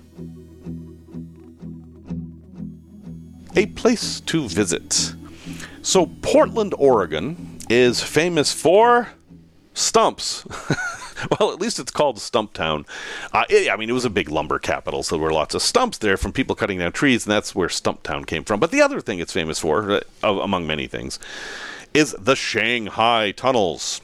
A 3.56 3.68
place 3.68 4.20
to 4.22 4.48
visit. 4.48 5.14
So, 5.84 6.08
Portland, 6.08 6.74
Oregon 6.80 7.60
is 7.70 8.02
famous 8.02 8.52
for 8.52 9.10
stumps. 9.76 10.44
well, 11.32 11.52
at 11.52 11.60
least 11.60 11.80
it's 11.80 11.92
called 11.92 12.18
Stumptown. 12.18 12.86
Uh, 13.32 13.46
it, 13.50 13.70
I 13.72 13.76
mean, 13.76 13.90
it 13.90 13.94
was 13.94 14.06
a 14.06 14.10
big 14.10 14.30
lumber 14.30 14.60
capital, 14.60 15.04
so 15.04 15.16
there 15.16 15.24
were 15.24 15.34
lots 15.34 15.56
of 15.56 15.62
stumps 15.62 15.98
there 15.98 16.18
from 16.18 16.32
people 16.32 16.56
cutting 16.56 16.80
down 16.80 16.92
trees, 16.92 17.26
and 17.26 17.32
that's 17.32 17.56
where 17.56 17.68
Stumptown 17.68 18.26
came 18.26 18.44
from. 18.44 18.60
But 18.60 18.72
the 18.72 18.82
other 18.82 19.02
thing 19.02 19.20
it's 19.20 19.34
famous 19.34 19.60
for, 19.60 20.02
uh, 20.24 20.28
among 20.28 20.68
many 20.68 20.88
things, 20.88 21.20
is 21.94 22.16
the 22.20 22.36
Shanghai 22.36 23.32
tunnels. 23.32 24.02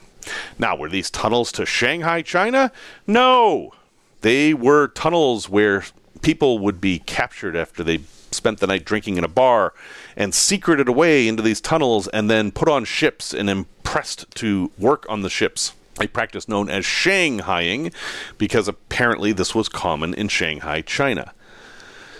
Now, 0.57 0.75
were 0.75 0.89
these 0.89 1.09
tunnels 1.09 1.51
to 1.53 1.65
Shanghai, 1.65 2.21
China? 2.21 2.71
No. 3.07 3.73
They 4.21 4.53
were 4.53 4.89
tunnels 4.89 5.49
where 5.49 5.85
people 6.21 6.59
would 6.59 6.81
be 6.81 6.99
captured 6.99 7.55
after 7.55 7.83
they 7.83 8.01
spent 8.31 8.59
the 8.59 8.67
night 8.67 8.85
drinking 8.85 9.17
in 9.17 9.23
a 9.23 9.29
bar 9.29 9.73
and 10.15 10.35
secreted 10.35 10.87
away 10.87 11.27
into 11.27 11.41
these 11.41 11.61
tunnels 11.61 12.07
and 12.09 12.29
then 12.29 12.51
put 12.51 12.69
on 12.69 12.85
ships 12.85 13.33
and 13.33 13.49
impressed 13.49 14.29
to 14.35 14.71
work 14.77 15.05
on 15.09 15.21
the 15.21 15.29
ships 15.29 15.73
a 16.01 16.07
practice 16.07 16.47
known 16.47 16.69
as 16.69 16.85
Shanghaiing, 16.85 17.93
because 18.37 18.67
apparently 18.67 19.31
this 19.31 19.53
was 19.53 19.69
common 19.69 20.13
in 20.13 20.27
Shanghai, 20.27 20.81
China. 20.81 21.33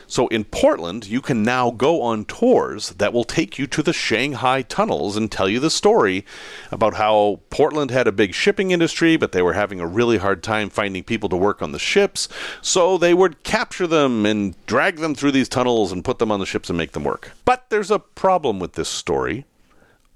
So 0.09 0.27
in 0.29 0.43
Portland, 0.43 1.05
you 1.05 1.21
can 1.21 1.43
now 1.43 1.69
go 1.69 2.01
on 2.01 2.25
tours 2.25 2.89
that 2.93 3.13
will 3.13 3.23
take 3.23 3.59
you 3.59 3.67
to 3.67 3.83
the 3.83 3.93
Shanghai 3.93 4.63
tunnels 4.63 5.15
and 5.15 5.31
tell 5.31 5.47
you 5.47 5.59
the 5.59 5.69
story 5.69 6.25
about 6.71 6.95
how 6.95 7.41
Portland 7.51 7.91
had 7.91 8.07
a 8.07 8.11
big 8.11 8.33
shipping 8.33 8.71
industry, 8.71 9.17
but 9.17 9.33
they 9.33 9.43
were 9.43 9.53
having 9.53 9.79
a 9.79 9.85
really 9.85 10.17
hard 10.17 10.41
time 10.41 10.71
finding 10.71 11.03
people 11.03 11.29
to 11.29 11.37
work 11.37 11.61
on 11.61 11.73
the 11.73 11.79
ships. 11.79 12.27
So 12.63 12.97
they 12.97 13.13
would 13.13 13.43
capture 13.43 13.85
them 13.85 14.25
and 14.25 14.55
drag 14.65 14.95
them 14.95 15.13
through 15.13 15.33
these 15.33 15.47
tunnels 15.47 15.91
and 15.91 16.03
put 16.03 16.17
them 16.17 16.31
on 16.31 16.39
the 16.39 16.45
ships 16.47 16.69
and 16.71 16.77
make 16.77 16.93
them 16.93 17.03
work. 17.03 17.33
But 17.45 17.69
there's 17.69 17.91
a 17.91 17.99
problem 17.99 18.57
with 18.57 18.73
this 18.73 18.89
story. 18.89 19.45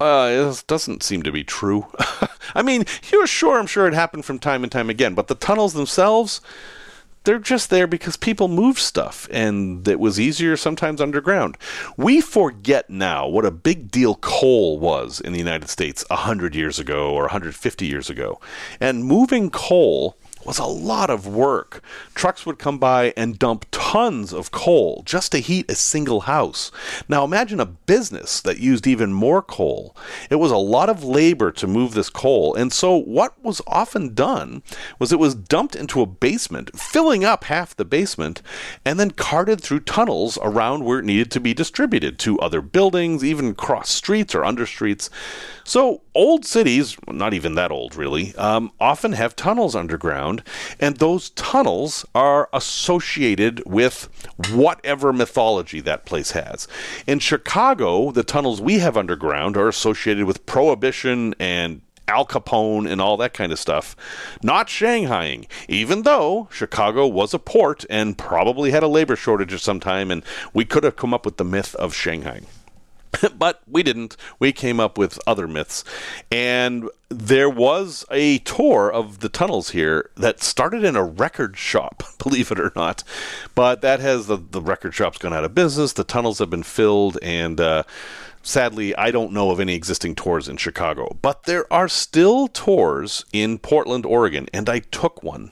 Uh, 0.03 0.49
it 0.51 0.67
doesn't 0.67 1.01
seem 1.01 1.23
to 1.23 1.31
be 1.31 1.45
true. 1.45 1.87
I 2.53 2.61
mean, 2.61 2.83
you're 3.09 3.25
sure, 3.25 3.57
I'm 3.57 3.67
sure 3.67 3.87
it 3.87 3.93
happened 3.93 4.25
from 4.25 4.37
time 4.37 4.61
and 4.61 4.69
time 4.69 4.89
again, 4.89 5.13
but 5.13 5.29
the 5.29 5.35
tunnels 5.35 5.71
themselves, 5.71 6.41
they're 7.23 7.39
just 7.39 7.69
there 7.69 7.87
because 7.87 8.17
people 8.17 8.49
moved 8.49 8.79
stuff 8.79 9.29
and 9.31 9.87
it 9.87 10.01
was 10.01 10.19
easier 10.19 10.57
sometimes 10.57 10.99
underground. 10.99 11.57
We 11.95 12.19
forget 12.19 12.89
now 12.89 13.29
what 13.29 13.45
a 13.45 13.51
big 13.51 13.91
deal 13.91 14.15
coal 14.15 14.77
was 14.77 15.21
in 15.21 15.31
the 15.31 15.39
United 15.39 15.69
States 15.69 16.03
100 16.09 16.53
years 16.53 16.79
ago 16.79 17.13
or 17.13 17.21
150 17.21 17.85
years 17.85 18.09
ago. 18.09 18.41
And 18.81 19.05
moving 19.05 19.49
coal 19.49 20.17
was 20.45 20.59
a 20.59 20.65
lot 20.65 21.09
of 21.09 21.27
work. 21.27 21.83
Trucks 22.15 22.45
would 22.45 22.59
come 22.59 22.77
by 22.77 23.13
and 23.15 23.39
dump 23.39 23.65
tons 23.71 24.33
of 24.33 24.51
coal 24.51 25.03
just 25.05 25.31
to 25.31 25.39
heat 25.39 25.69
a 25.69 25.75
single 25.75 26.21
house. 26.21 26.71
Now 27.07 27.23
imagine 27.23 27.59
a 27.59 27.65
business 27.65 28.41
that 28.41 28.59
used 28.59 28.87
even 28.87 29.13
more 29.13 29.41
coal. 29.41 29.95
It 30.29 30.35
was 30.35 30.51
a 30.51 30.57
lot 30.57 30.89
of 30.89 31.03
labor 31.03 31.51
to 31.51 31.67
move 31.67 31.93
this 31.93 32.09
coal, 32.09 32.55
and 32.55 32.71
so 32.71 32.95
what 32.95 33.41
was 33.43 33.61
often 33.67 34.13
done 34.13 34.63
was 34.99 35.11
it 35.11 35.19
was 35.19 35.35
dumped 35.35 35.75
into 35.75 36.01
a 36.01 36.05
basement, 36.05 36.77
filling 36.77 37.23
up 37.23 37.45
half 37.45 37.75
the 37.75 37.85
basement, 37.85 38.41
and 38.85 38.99
then 38.99 39.11
carted 39.11 39.61
through 39.61 39.81
tunnels 39.81 40.37
around 40.41 40.83
where 40.83 40.99
it 40.99 41.05
needed 41.05 41.31
to 41.31 41.39
be 41.39 41.53
distributed 41.53 42.19
to 42.19 42.39
other 42.39 42.61
buildings, 42.61 43.23
even 43.23 43.55
cross 43.55 43.89
streets 43.89 44.33
or 44.33 44.43
under 44.43 44.65
streets. 44.65 45.09
So 45.63 46.01
old 46.13 46.45
cities, 46.45 46.97
not 47.07 47.33
even 47.33 47.55
that 47.55 47.71
old 47.71 47.95
really, 47.95 48.35
um, 48.35 48.71
often 48.79 49.13
have 49.13 49.35
tunnels 49.35 49.75
underground, 49.75 50.32
and 50.79 50.97
those 50.97 51.29
tunnels 51.31 52.05
are 52.15 52.49
associated 52.53 53.61
with 53.65 54.09
whatever 54.51 55.13
mythology 55.13 55.79
that 55.81 56.05
place 56.05 56.31
has. 56.31 56.67
In 57.05 57.19
Chicago, 57.19 58.11
the 58.11 58.23
tunnels 58.23 58.61
we 58.61 58.79
have 58.79 58.97
underground 58.97 59.57
are 59.57 59.67
associated 59.67 60.25
with 60.25 60.45
prohibition 60.45 61.35
and 61.39 61.81
Al 62.07 62.25
Capone 62.25 62.89
and 62.89 63.01
all 63.01 63.17
that 63.17 63.33
kind 63.33 63.51
of 63.51 63.59
stuff. 63.59 63.95
Not 64.41 64.67
Shanghaiing, 64.67 65.47
even 65.67 66.01
though 66.03 66.47
Chicago 66.51 67.07
was 67.07 67.33
a 67.33 67.39
port 67.39 67.85
and 67.89 68.17
probably 68.17 68.71
had 68.71 68.83
a 68.83 68.87
labor 68.87 69.15
shortage 69.15 69.53
at 69.53 69.61
some 69.61 69.79
time, 69.79 70.11
and 70.11 70.23
we 70.53 70.65
could 70.65 70.83
have 70.83 70.95
come 70.95 71.13
up 71.13 71.25
with 71.25 71.37
the 71.37 71.45
myth 71.45 71.75
of 71.75 71.93
Shanghai. 71.93 72.41
but 73.37 73.61
we 73.67 73.83
didn't. 73.83 74.17
We 74.39 74.51
came 74.51 74.79
up 74.79 74.97
with 74.97 75.19
other 75.27 75.47
myths. 75.47 75.83
And 76.31 76.89
there 77.09 77.49
was 77.49 78.05
a 78.09 78.39
tour 78.39 78.91
of 78.91 79.19
the 79.19 79.29
tunnels 79.29 79.71
here 79.71 80.09
that 80.15 80.41
started 80.41 80.83
in 80.83 80.95
a 80.95 81.03
record 81.03 81.57
shop, 81.57 82.03
believe 82.23 82.51
it 82.51 82.59
or 82.59 82.71
not. 82.75 83.03
But 83.55 83.81
that 83.81 83.99
has 83.99 84.27
the, 84.27 84.37
the 84.37 84.61
record 84.61 84.93
shop's 84.93 85.17
gone 85.17 85.33
out 85.33 85.43
of 85.43 85.55
business. 85.55 85.93
The 85.93 86.03
tunnels 86.03 86.39
have 86.39 86.49
been 86.49 86.63
filled. 86.63 87.17
And 87.21 87.59
uh, 87.59 87.83
sadly, 88.41 88.95
I 88.95 89.11
don't 89.11 89.33
know 89.33 89.51
of 89.51 89.59
any 89.59 89.75
existing 89.75 90.15
tours 90.15 90.47
in 90.47 90.57
Chicago. 90.57 91.17
But 91.21 91.43
there 91.43 91.71
are 91.71 91.87
still 91.87 92.47
tours 92.47 93.25
in 93.31 93.59
Portland, 93.59 94.05
Oregon. 94.05 94.47
And 94.53 94.69
I 94.69 94.79
took 94.79 95.23
one 95.23 95.51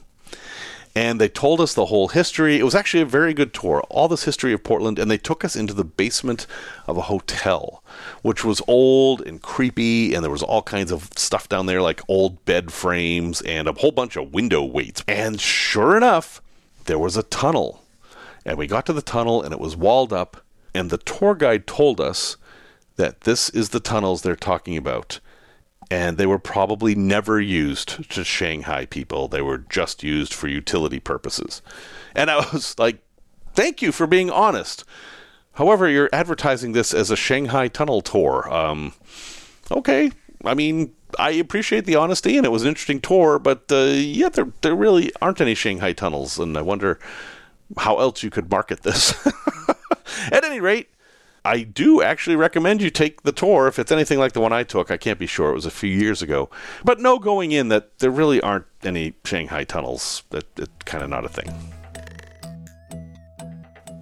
and 0.96 1.22
they 1.22 1.30
told 1.30 1.62
us 1.62 1.74
the 1.74 1.86
whole 1.86 2.10
history. 2.10 2.60
It 2.60 2.64
was 2.64 2.76
actually 2.76 3.02
a 3.02 3.06
very 3.06 3.34
good 3.34 3.54
tour, 3.54 3.82
all 3.90 4.08
this 4.08 4.26
history 4.26 4.54
of 4.54 4.64
Portland, 4.64 5.00
and 5.00 5.10
they 5.10 5.18
took 5.18 5.46
us 5.46 5.56
into 5.56 5.74
the 5.74 5.84
basement 5.84 6.48
of 6.88 6.98
a 6.98 7.04
hotel, 7.04 7.84
which 8.22 8.44
was 8.44 8.62
old 8.68 9.22
and 9.22 9.42
creepy, 9.42 10.14
and 10.14 10.24
there 10.24 10.32
was 10.32 10.44
all 10.44 10.62
kinds 10.62 10.92
of 10.92 11.10
stuff 11.16 11.48
down 11.48 11.66
there, 11.66 11.82
like 11.82 12.02
old 12.08 12.44
bed 12.46 12.72
frames 12.74 13.42
and 13.42 13.68
a 13.68 13.74
whole 13.74 13.92
bunch 13.92 14.16
of 14.16 14.34
window 14.34 14.64
weights. 14.64 15.04
And 15.08 15.40
sure 15.40 15.96
enough, 15.96 16.42
there 16.86 17.00
was 17.00 17.16
a 17.16 17.24
tunnel. 17.24 17.82
And 18.46 18.58
we 18.58 18.68
got 18.68 18.86
to 18.88 18.94
the 18.94 19.02
tunnel, 19.02 19.42
and 19.42 19.54
it 19.54 19.60
was 19.60 19.78
walled 19.78 20.12
up, 20.12 20.44
and 20.74 20.90
the 20.90 20.98
tour 20.98 21.36
guide 21.36 21.68
told 21.68 22.02
us 22.02 22.38
that 22.98 23.22
this 23.22 23.50
is 23.50 23.70
the 23.70 23.80
tunnels 23.80 24.22
they're 24.22 24.36
talking 24.36 24.76
about 24.76 25.20
and 25.92 26.18
they 26.18 26.26
were 26.26 26.40
probably 26.40 26.96
never 26.96 27.40
used 27.42 28.10
to 28.12 28.24
Shanghai 28.24 28.86
people. 28.86 29.28
They 29.28 29.42
were 29.42 29.58
just 29.58 30.04
used 30.04 30.34
for 30.34 30.48
utility 30.48 31.02
purposes. 31.02 31.62
And 32.16 32.32
I 32.32 32.38
was 32.38 32.76
like, 32.80 33.04
thank 33.54 33.82
you 33.82 33.92
for 33.92 34.08
being 34.08 34.30
honest. 34.30 34.86
However, 35.56 35.90
you're 35.90 36.10
advertising 36.14 36.72
this 36.72 36.94
as 36.94 37.12
a 37.12 37.18
Shanghai 37.18 37.68
tunnel 37.68 38.00
tour. 38.00 38.52
Um, 38.52 38.94
okay, 39.70 40.12
I 40.46 40.54
mean, 40.54 40.94
I 41.20 41.32
appreciate 41.32 41.84
the 41.84 41.98
honesty, 41.98 42.38
and 42.38 42.46
it 42.46 42.52
was 42.52 42.62
an 42.62 42.70
interesting 42.70 43.02
tour, 43.02 43.38
but 43.38 43.70
uh, 43.70 43.92
yeah, 43.94 44.30
there, 44.30 44.48
there 44.62 44.76
really 44.76 45.12
aren't 45.22 45.42
any 45.42 45.56
Shanghai 45.56 45.92
tunnels, 45.92 46.40
and 46.40 46.58
I 46.58 46.62
wonder 46.62 47.00
how 47.78 48.00
else 48.00 48.24
you 48.24 48.30
could 48.30 48.50
market 48.50 48.84
this. 48.84 49.14
At 50.32 50.46
any 50.46 50.62
rate, 50.62 50.90
I 51.44 51.64
do 51.64 52.04
actually 52.04 52.36
recommend 52.36 52.82
you 52.82 52.92
take 52.92 53.24
the 53.24 53.32
tour 53.32 53.68
if 53.68 53.80
it's 53.80 53.92
anything 53.92 54.20
like 54.20 54.34
the 54.34 54.42
one 54.42 54.54
I 54.54 54.64
took. 54.64 54.92
I 54.92 54.98
can't 54.98 55.18
be 55.18 55.26
sure; 55.26 55.50
it 55.50 55.56
was 55.56 55.66
a 55.66 55.72
few 55.72 55.90
years 55.90 56.22
ago. 56.22 56.50
But 56.84 57.00
know 57.00 57.18
going 57.18 57.52
in 57.52 57.70
that 57.70 57.98
there 58.00 58.12
really 58.12 58.40
aren't 58.42 58.68
any 58.84 59.14
Shanghai 59.26 59.64
tunnels. 59.64 60.24
That 60.30 60.46
it's 60.58 60.72
kind 60.86 61.04
of 61.04 61.10
not 61.10 61.26
a 61.26 61.30
thing. 61.30 61.52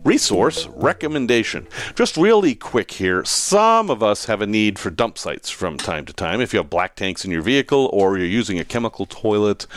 Resource 0.05 0.65
recommendation. 0.67 1.67
Just 1.93 2.15
really 2.15 2.55
quick 2.55 2.91
here. 2.91 3.25
Some 3.25 3.89
of 3.89 4.01
us 4.01 4.25
have 4.25 4.41
a 4.41 4.47
need 4.47 4.79
for 4.79 4.89
dump 4.89 5.17
sites 5.17 5.49
from 5.49 5.77
time 5.77 6.05
to 6.05 6.13
time. 6.13 6.39
If 6.39 6.53
you 6.53 6.59
have 6.59 6.69
black 6.69 6.95
tanks 6.95 7.25
in 7.25 7.31
your 7.31 7.41
vehicle, 7.41 7.89
or 7.91 8.17
you're 8.17 8.25
using 8.25 8.59
a 8.59 8.63
chemical 8.63 9.05
toilet, 9.05 9.67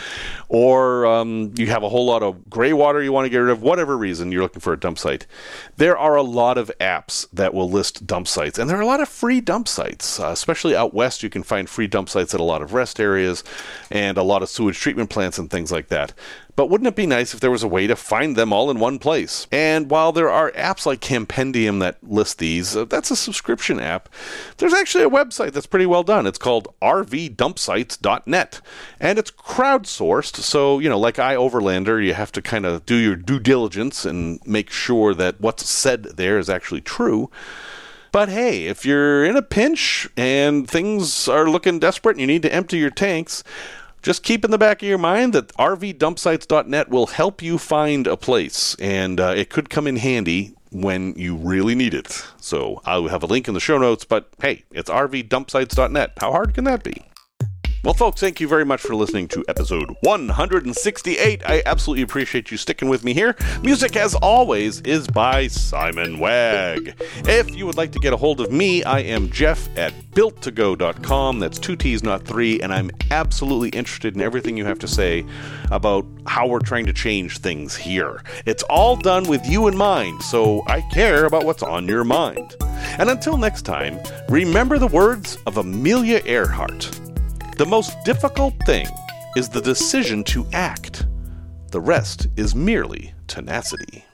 or 0.47 1.05
um, 1.05 1.53
you 1.57 1.67
have 1.67 1.83
a 1.83 1.89
whole 1.89 2.05
lot 2.05 2.23
of 2.23 2.49
gray 2.49 2.71
water 2.71 3.03
you 3.03 3.11
want 3.11 3.25
to 3.25 3.29
get 3.29 3.39
rid 3.39 3.51
of, 3.51 3.61
whatever 3.61 3.97
reason 3.97 4.31
you're 4.31 4.43
looking 4.43 4.61
for 4.61 4.71
a 4.71 4.79
dump 4.79 4.97
site, 4.97 5.27
there 5.75 5.97
are 5.97 6.15
a 6.15 6.23
lot 6.23 6.57
of 6.57 6.71
apps 6.79 7.27
that 7.33 7.53
will 7.53 7.69
list 7.69 8.07
dump 8.07 8.27
sites. 8.27 8.57
And 8.57 8.69
there 8.69 8.77
are 8.77 8.81
a 8.81 8.87
lot 8.87 9.01
of 9.01 9.09
free 9.09 9.41
dump 9.41 9.67
sites, 9.67 10.21
uh, 10.21 10.27
especially 10.27 10.73
out 10.73 10.93
west. 10.93 11.21
You 11.21 11.29
can 11.29 11.43
find 11.43 11.69
free 11.69 11.87
dump 11.87 12.07
sites 12.07 12.33
at 12.33 12.39
a 12.39 12.43
lot 12.43 12.61
of 12.61 12.73
rest 12.73 13.01
areas 13.01 13.43
and 13.91 14.17
a 14.17 14.23
lot 14.23 14.41
of 14.41 14.47
sewage 14.47 14.79
treatment 14.79 15.09
plants 15.09 15.37
and 15.37 15.49
things 15.49 15.69
like 15.69 15.89
that. 15.89 16.13
But 16.55 16.69
wouldn't 16.69 16.87
it 16.87 16.95
be 16.95 17.07
nice 17.07 17.33
if 17.33 17.39
there 17.39 17.49
was 17.49 17.63
a 17.63 17.67
way 17.67 17.87
to 17.87 17.95
find 17.95 18.35
them 18.35 18.53
all 18.53 18.69
in 18.69 18.79
one 18.79 18.99
place? 18.99 19.47
And 19.51 19.89
while 19.89 20.11
there 20.11 20.29
are 20.29 20.51
apps 20.51 20.85
like 20.85 21.01
Campendium 21.01 21.79
that 21.79 21.97
list 22.03 22.37
these, 22.37 22.75
uh, 22.75 22.85
that's 22.85 23.09
a 23.09 23.15
subscription 23.15 23.79
app. 23.79 24.07
There's 24.57 24.73
actually 24.73 25.03
a 25.03 25.09
website 25.09 25.53
that's 25.53 25.65
pretty 25.65 25.87
well 25.87 26.03
done. 26.03 26.27
It's 26.27 26.37
called 26.37 26.67
rvdumpsites.net. 26.81 28.61
And 28.99 29.19
it's 29.19 29.31
crowdsourced, 29.31 30.35
so, 30.37 30.79
you 30.79 30.89
know, 30.89 30.99
like 30.99 31.15
iOverlander, 31.15 32.05
you 32.05 32.13
have 32.13 32.31
to 32.33 32.41
kind 32.41 32.65
of 32.65 32.85
do 32.85 32.95
your 32.95 33.15
due 33.15 33.39
diligence 33.39 34.05
and 34.05 34.39
make 34.45 34.69
sure 34.69 35.15
that 35.15 35.41
what's 35.41 35.67
said 35.67 36.03
there 36.03 36.37
is 36.37 36.49
actually 36.49 36.81
true. 36.81 37.31
But 38.11 38.29
hey, 38.29 38.67
if 38.67 38.85
you're 38.85 39.25
in 39.25 39.35
a 39.35 39.41
pinch 39.41 40.07
and 40.15 40.69
things 40.69 41.27
are 41.27 41.49
looking 41.49 41.79
desperate 41.79 42.11
and 42.11 42.21
you 42.21 42.27
need 42.27 42.43
to 42.43 42.53
empty 42.53 42.77
your 42.77 42.91
tanks, 42.91 43.43
just 44.03 44.21
keep 44.21 44.45
in 44.45 44.51
the 44.51 44.57
back 44.57 44.83
of 44.83 44.87
your 44.87 44.97
mind 44.97 45.33
that 45.33 45.47
rvdumpsites.net 45.55 46.89
will 46.89 47.07
help 47.07 47.41
you 47.41 47.57
find 47.57 48.05
a 48.05 48.17
place, 48.17 48.75
and 48.79 49.19
uh, 49.19 49.33
it 49.35 49.49
could 49.49 49.69
come 49.69 49.87
in 49.87 49.95
handy 49.95 50.53
when 50.71 51.13
you 51.15 51.35
really 51.35 51.73
need 51.73 51.93
it. 51.93 52.25
So 52.37 52.81
I'll 52.85 53.07
have 53.07 53.23
a 53.23 53.27
link 53.27 53.47
in 53.47 53.53
the 53.53 53.59
show 53.59 53.77
notes, 53.77 54.03
but 54.03 54.29
hey, 54.41 54.63
it's 54.71 54.89
rvdumpsites.net. 54.89 56.13
How 56.17 56.31
hard 56.31 56.53
can 56.53 56.65
that 56.65 56.83
be? 56.83 57.05
Well, 57.83 57.93
folks, 57.93 58.21
thank 58.21 58.39
you 58.39 58.47
very 58.47 58.63
much 58.63 58.79
for 58.79 58.95
listening 58.95 59.27
to 59.27 59.43
episode 59.49 59.93
168. 60.03 61.41
I 61.45 61.61
absolutely 61.65 62.03
appreciate 62.03 62.49
you 62.49 62.55
sticking 62.55 62.87
with 62.87 63.03
me 63.03 63.13
here. 63.13 63.35
Music, 63.61 63.97
as 63.97 64.15
always, 64.15 64.79
is 64.81 65.05
by 65.05 65.47
Simon 65.47 66.17
Wagg. 66.17 66.95
If 67.27 67.53
you 67.53 67.65
would 67.65 67.75
like 67.75 67.91
to 67.91 67.99
get 67.99 68.13
a 68.13 68.17
hold 68.17 68.39
of 68.39 68.53
me, 68.53 68.85
I 68.85 68.99
am 68.99 69.29
Jeff 69.29 69.67
at 69.77 69.91
builttogo.com. 70.11 71.39
That's 71.39 71.59
two 71.59 71.75
T's, 71.75 72.03
not 72.03 72.23
three, 72.23 72.61
and 72.61 72.73
I'm 72.73 72.89
absolutely 73.11 73.67
interested 73.77 74.15
in 74.15 74.21
everything 74.21 74.55
you 74.55 74.63
have 74.63 74.79
to 74.79 74.87
say 74.87 75.25
about 75.69 76.05
how 76.25 76.47
we're 76.47 76.59
trying 76.59 76.85
to 76.85 76.93
change 76.93 77.39
things 77.39 77.75
here. 77.75 78.23
It's 78.45 78.63
all 78.69 78.95
done 78.95 79.27
with 79.27 79.45
you 79.45 79.67
in 79.67 79.75
mind, 79.75 80.23
so 80.23 80.63
I 80.67 80.79
care 80.93 81.25
about 81.25 81.43
what's 81.43 81.63
on 81.63 81.89
your 81.89 82.05
mind. 82.05 82.55
And 82.97 83.09
until 83.09 83.35
next 83.35 83.63
time, 83.63 83.99
remember 84.29 84.77
the 84.77 84.87
words 84.87 85.37
of 85.45 85.57
Amelia 85.57 86.21
Earhart. 86.23 86.89
The 87.55 87.65
most 87.67 88.03
difficult 88.03 88.55
thing 88.65 88.87
is 89.35 89.47
the 89.47 89.61
decision 89.61 90.23
to 90.23 90.47
act. 90.53 91.05
The 91.69 91.79
rest 91.79 92.25
is 92.35 92.55
merely 92.55 93.13
tenacity. 93.27 94.05